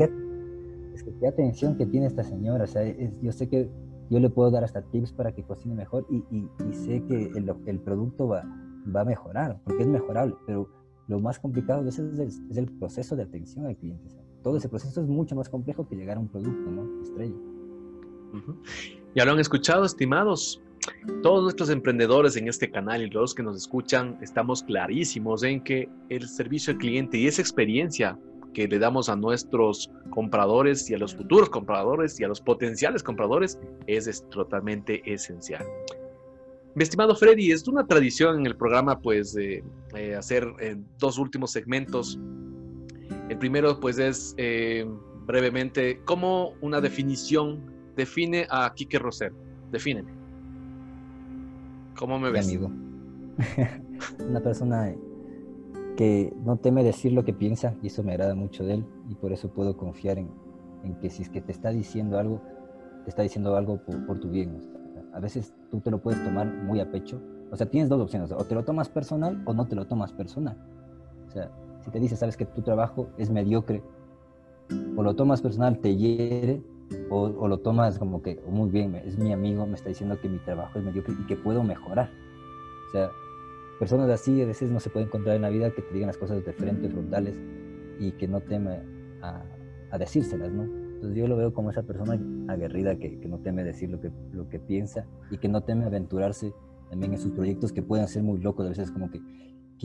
[1.00, 2.64] Es que qué atención que tiene esta señora.
[2.64, 2.82] O sea,
[3.22, 3.68] yo sé que
[4.10, 7.52] yo le puedo dar hasta tips para que cocine mejor y, y, sé que el,
[7.66, 8.44] el, producto va,
[8.94, 10.68] va a mejorar, porque es mejorable, pero
[11.06, 14.08] lo más complicado es el, es el proceso de atención al cliente.
[14.42, 17.02] todo ese proceso es mucho más complejo que llegar a un producto, ¿no?
[17.02, 17.36] Estrella.
[19.14, 20.62] Ya lo han escuchado, estimados.
[21.22, 25.88] Todos nuestros emprendedores en este canal y los que nos escuchan estamos clarísimos en que
[26.08, 28.18] el servicio al cliente y esa experiencia
[28.52, 33.02] que le damos a nuestros compradores y a los futuros compradores y a los potenciales
[33.02, 35.64] compradores es, totalmente esencial.
[36.74, 41.18] Mi estimado Freddy, es una tradición en el programa pues de eh, hacer eh, dos
[41.18, 42.18] últimos segmentos.
[43.28, 44.86] El primero pues es eh,
[45.26, 47.60] brevemente cómo una definición
[47.96, 49.32] define a Quique Roser.
[49.70, 50.12] Defíneme.
[51.96, 52.46] ¿Cómo me ves?
[52.46, 52.70] Amigo.
[54.28, 54.94] Una persona
[56.00, 59.16] que no teme decir lo que piensa y eso me agrada mucho de él y
[59.16, 60.30] por eso puedo confiar en,
[60.98, 62.40] que si es que te está diciendo algo,
[63.04, 64.58] te está diciendo algo por, tu bien.
[65.12, 67.20] a veces tú te lo puedes tomar muy a pecho.
[67.50, 70.10] O sea, tienes dos opciones, o te lo tomas personal o no te lo tomas
[70.10, 70.56] personal.
[71.28, 71.50] O sea,
[71.82, 73.82] si te dice, sabes que tu trabajo es mediocre,
[74.96, 76.62] o lo tomas personal, te hiere,
[77.10, 80.30] o, lo tomas como que oh, muy bien, es mi amigo, me está diciendo que
[80.30, 82.08] mi trabajo es mediocre y que puedo mejorar.
[82.88, 83.10] O sea,
[83.80, 86.18] personas así a veces no se puede encontrar en la vida que te digan las
[86.18, 87.34] cosas de frente, frontales
[87.98, 88.82] y que no teme
[89.22, 89.42] a,
[89.90, 90.62] a decírselas, ¿no?
[90.64, 92.20] Entonces yo lo veo como esa persona
[92.52, 95.86] aguerrida que, que, no teme decir lo que, lo que piensa y que no teme
[95.86, 96.52] aventurarse
[96.90, 99.20] también en sus proyectos que pueden ser muy locos, a veces como que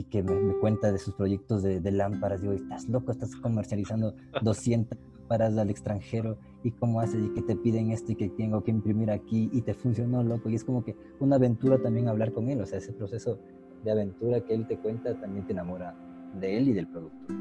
[0.04, 2.42] que me, me, cuenta de sus proyectos de, de, lámparas.
[2.42, 7.56] Digo, estás loco, estás comercializando 200 lámparas al extranjero y cómo haces y que te
[7.56, 10.50] piden esto y que tengo que imprimir aquí y te funcionó, loco.
[10.50, 12.60] Y es como que una aventura también hablar con él.
[12.60, 13.40] O sea, ese proceso
[13.84, 15.96] de aventura que él te cuenta también te enamora
[16.40, 17.34] de él y del producto.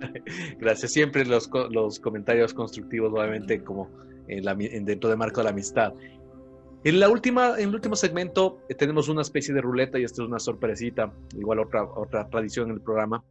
[0.58, 0.92] Gracias.
[0.92, 3.88] Siempre los, los comentarios constructivos, obviamente, como
[4.28, 5.92] en la, dentro del marco de la amistad.
[6.82, 10.22] En, la última, en el último segmento eh, tenemos una especie de ruleta y esta
[10.22, 13.22] es una sorpresita, igual otra, otra tradición en el programa.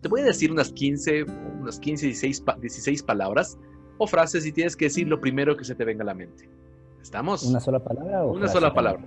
[0.00, 1.24] Te voy a decir unas 15,
[1.60, 3.58] unas 15, 16, 16 palabras
[3.98, 6.48] o frases y tienes que decir lo primero que se te venga a la mente.
[7.00, 7.44] ¿Estamos?
[7.44, 8.24] ¿Una sola palabra?
[8.24, 9.02] O una sola palabra,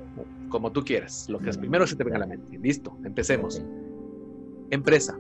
[0.50, 2.58] como tú quieras, lo que es primero se te venga a la mente.
[2.58, 3.64] Listo, empecemos.
[4.70, 5.18] Empresa.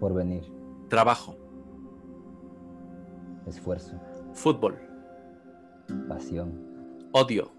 [0.00, 0.44] Porvenir.
[0.88, 1.36] Trabajo.
[3.46, 4.00] Esfuerzo.
[4.32, 4.78] Fútbol.
[6.08, 6.52] Pasión.
[7.12, 7.52] Odio.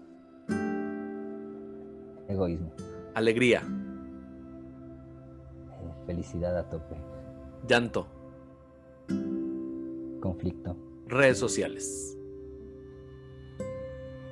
[2.28, 2.72] Egoísmo.
[3.14, 3.62] Alegría.
[5.70, 6.96] Eh, felicidad a tope.
[7.66, 8.06] Llanto.
[10.20, 10.76] Conflicto.
[11.06, 12.15] Redes sociales.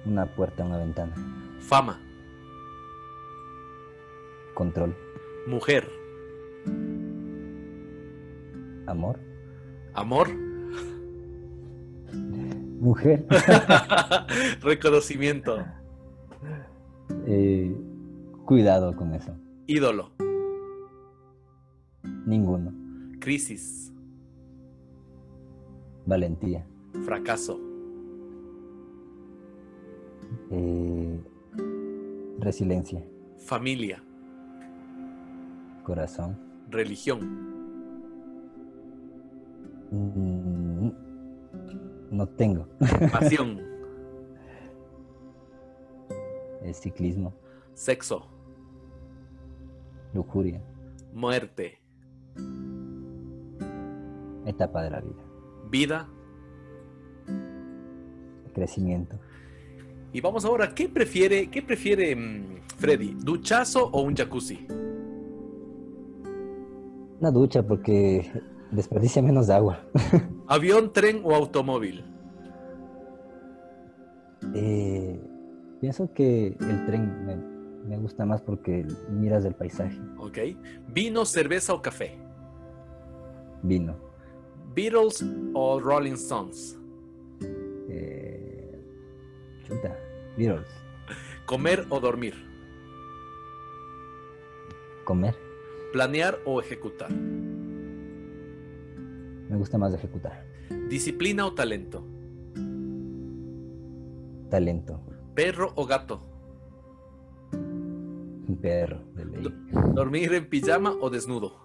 [0.07, 1.15] Una puerta, una ventana.
[1.61, 1.99] Fama.
[4.55, 4.95] Control.
[5.47, 5.91] Mujer.
[8.87, 9.19] Amor.
[9.95, 10.29] Amor.
[12.81, 13.27] Mujer.
[14.61, 15.65] Reconocimiento.
[17.27, 17.75] Eh,
[18.45, 19.35] cuidado con eso.
[19.67, 20.13] Ídolo.
[22.27, 22.73] Ninguno.
[23.21, 23.93] Crisis.
[26.05, 26.67] Valentía.
[27.05, 27.74] Fracaso.
[30.51, 31.21] Eh,
[32.39, 33.03] resiliencia.
[33.39, 34.03] Familia.
[35.85, 36.39] Corazón.
[36.71, 37.21] Religión.
[39.91, 40.91] Mm,
[42.11, 42.69] no tengo.
[43.13, 43.61] Pasión.
[46.63, 47.35] El ciclismo.
[47.75, 48.27] Sexo.
[50.15, 50.63] Lujuria.
[51.13, 51.79] Muerte.
[54.47, 55.23] Etapa de la vida.
[55.71, 56.09] Vida.
[58.55, 59.19] Crecimiento.
[60.15, 63.17] Y vamos ahora, ¿qué prefiere, qué prefiere mm, Freddy?
[63.19, 64.65] ¿Duchazo o un jacuzzi?
[67.19, 68.31] Una ducha porque
[68.71, 69.81] desperdicia menos agua.
[70.47, 72.05] ¿Avión, tren o automóvil?
[74.55, 75.21] Eh,
[75.81, 77.35] pienso que el tren me,
[77.89, 79.99] me gusta más porque miras el paisaje.
[80.19, 80.39] Ok.
[80.93, 82.17] ¿Vino, cerveza o café?
[83.65, 83.97] Vino.
[84.77, 86.79] ¿Beatles o Rolling Stones?
[87.89, 88.81] Eh,
[89.67, 89.97] chuta,
[91.47, 92.35] ¿Comer o dormir?
[95.05, 95.37] Comer.
[95.93, 97.11] ¿Planear o ejecutar?
[99.49, 100.45] Me gusta más ejecutar.
[100.89, 102.05] ¿Disciplina o talento?
[104.51, 105.01] Talento.
[105.35, 106.27] ¿Perro o gato?
[107.53, 109.55] Un perro de ley.
[109.95, 111.61] ¿Dormir en pijama o desnudo?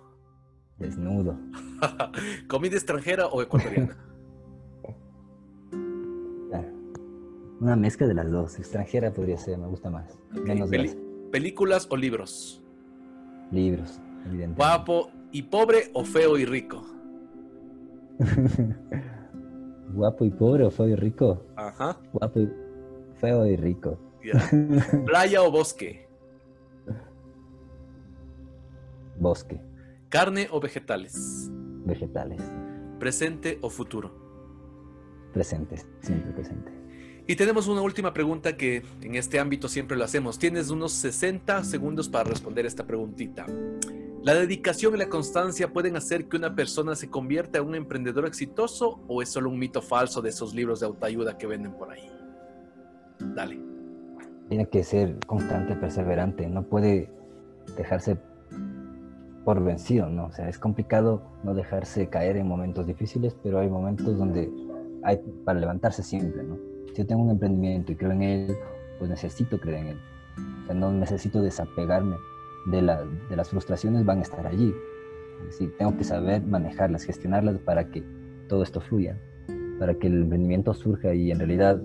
[0.78, 1.38] Desnudo.
[2.48, 4.09] ¿Comida extranjera o ecuatoriana?
[7.60, 8.57] Una mezcla de las dos.
[8.60, 10.18] Extranjera podría ser, me gusta más.
[10.70, 10.95] Peli-.
[11.32, 12.64] ¿Películas o libros?
[13.51, 14.55] Libros, evidentemente.
[14.57, 16.84] ¿Guapo y pobre o feo y rico?
[19.93, 21.45] Guapo y pobre o feo y rico.
[21.55, 21.97] Ajá.
[22.14, 22.49] Guapo y
[23.16, 23.97] feo y rico.
[24.24, 24.39] ya.
[25.05, 26.07] ¿Playa o bosque?
[29.20, 29.60] Bosque,
[30.07, 31.51] ¿Carne o vegetales?
[31.86, 32.41] vegetales,
[32.99, 34.12] ¿Presente o futuro?
[35.34, 36.72] presentes, siempre presente.
[37.30, 40.40] Y tenemos una última pregunta que en este ámbito siempre lo hacemos.
[40.40, 43.46] Tienes unos 60 segundos para responder esta preguntita.
[44.24, 48.26] ¿La dedicación y la constancia pueden hacer que una persona se convierta en un emprendedor
[48.26, 51.92] exitoso o es solo un mito falso de esos libros de autoayuda que venden por
[51.92, 52.10] ahí?
[53.20, 53.60] Dale.
[54.48, 57.12] Tiene que ser constante, perseverante, no puede
[57.78, 58.18] dejarse
[59.46, 60.26] por vencido, ¿no?
[60.26, 64.52] O sea, es complicado no dejarse caer en momentos difíciles, pero hay momentos donde
[65.04, 66.69] hay para levantarse siempre, ¿no?
[66.94, 68.56] Si yo tengo un emprendimiento y creo en él,
[68.98, 69.98] pues necesito creer en él.
[70.64, 72.16] O sea, no necesito desapegarme
[72.72, 74.74] de, la- de las frustraciones, van a estar allí.
[75.46, 78.04] Decir, tengo que saber manejarlas, gestionarlas para que
[78.50, 79.18] todo esto fluya,
[79.80, 81.82] para que el emprendimiento surja y en realidad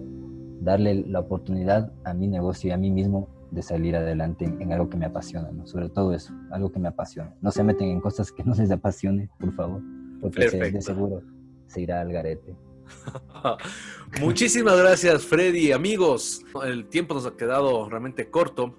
[0.60, 4.72] darle la oportunidad a mi negocio y a mí mismo de salir adelante en, en
[4.72, 5.66] algo que me apasiona, ¿no?
[5.66, 7.32] Sobre todo eso, algo que me apasiona.
[7.40, 9.80] No se meten en cosas que no les apasione, por favor,
[10.20, 11.22] porque se- de seguro
[11.66, 12.56] se irá al garete.
[14.20, 15.72] Muchísimas gracias, Freddy.
[15.72, 18.74] Amigos, el tiempo nos ha quedado realmente corto.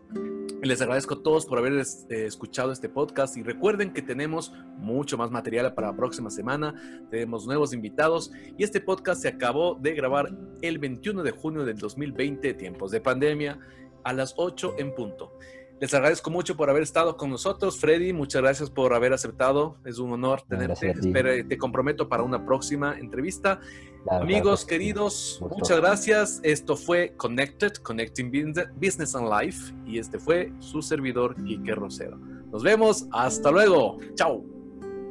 [0.62, 4.52] Les agradezco a todos por haber es- eh, escuchado este podcast y recuerden que tenemos
[4.78, 6.74] mucho más material para la próxima semana,
[7.12, 11.78] tenemos nuevos invitados y este podcast se acabó de grabar el 21 de junio del
[11.78, 13.60] 2020, tiempos de pandemia,
[14.04, 15.38] a las 8 en punto.
[15.82, 18.14] Les agradezco mucho por haber estado con nosotros, Freddy.
[18.14, 19.76] Muchas gracias por haber aceptado.
[19.86, 20.92] Es un honor tenerte.
[20.92, 23.60] Espero- te comprometo para una próxima entrevista.
[24.04, 24.68] Claro, Amigos claro sí.
[24.68, 26.40] queridos, muchas gracias.
[26.44, 29.74] Esto fue Connected, Connecting Bus- Business and Life.
[29.86, 32.18] Y este fue su servidor, Quique Rosero.
[32.52, 33.08] Nos vemos.
[33.12, 33.98] Hasta luego.
[34.16, 34.44] Chao.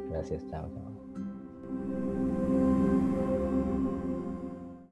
[0.09, 0.84] Gracias, chao.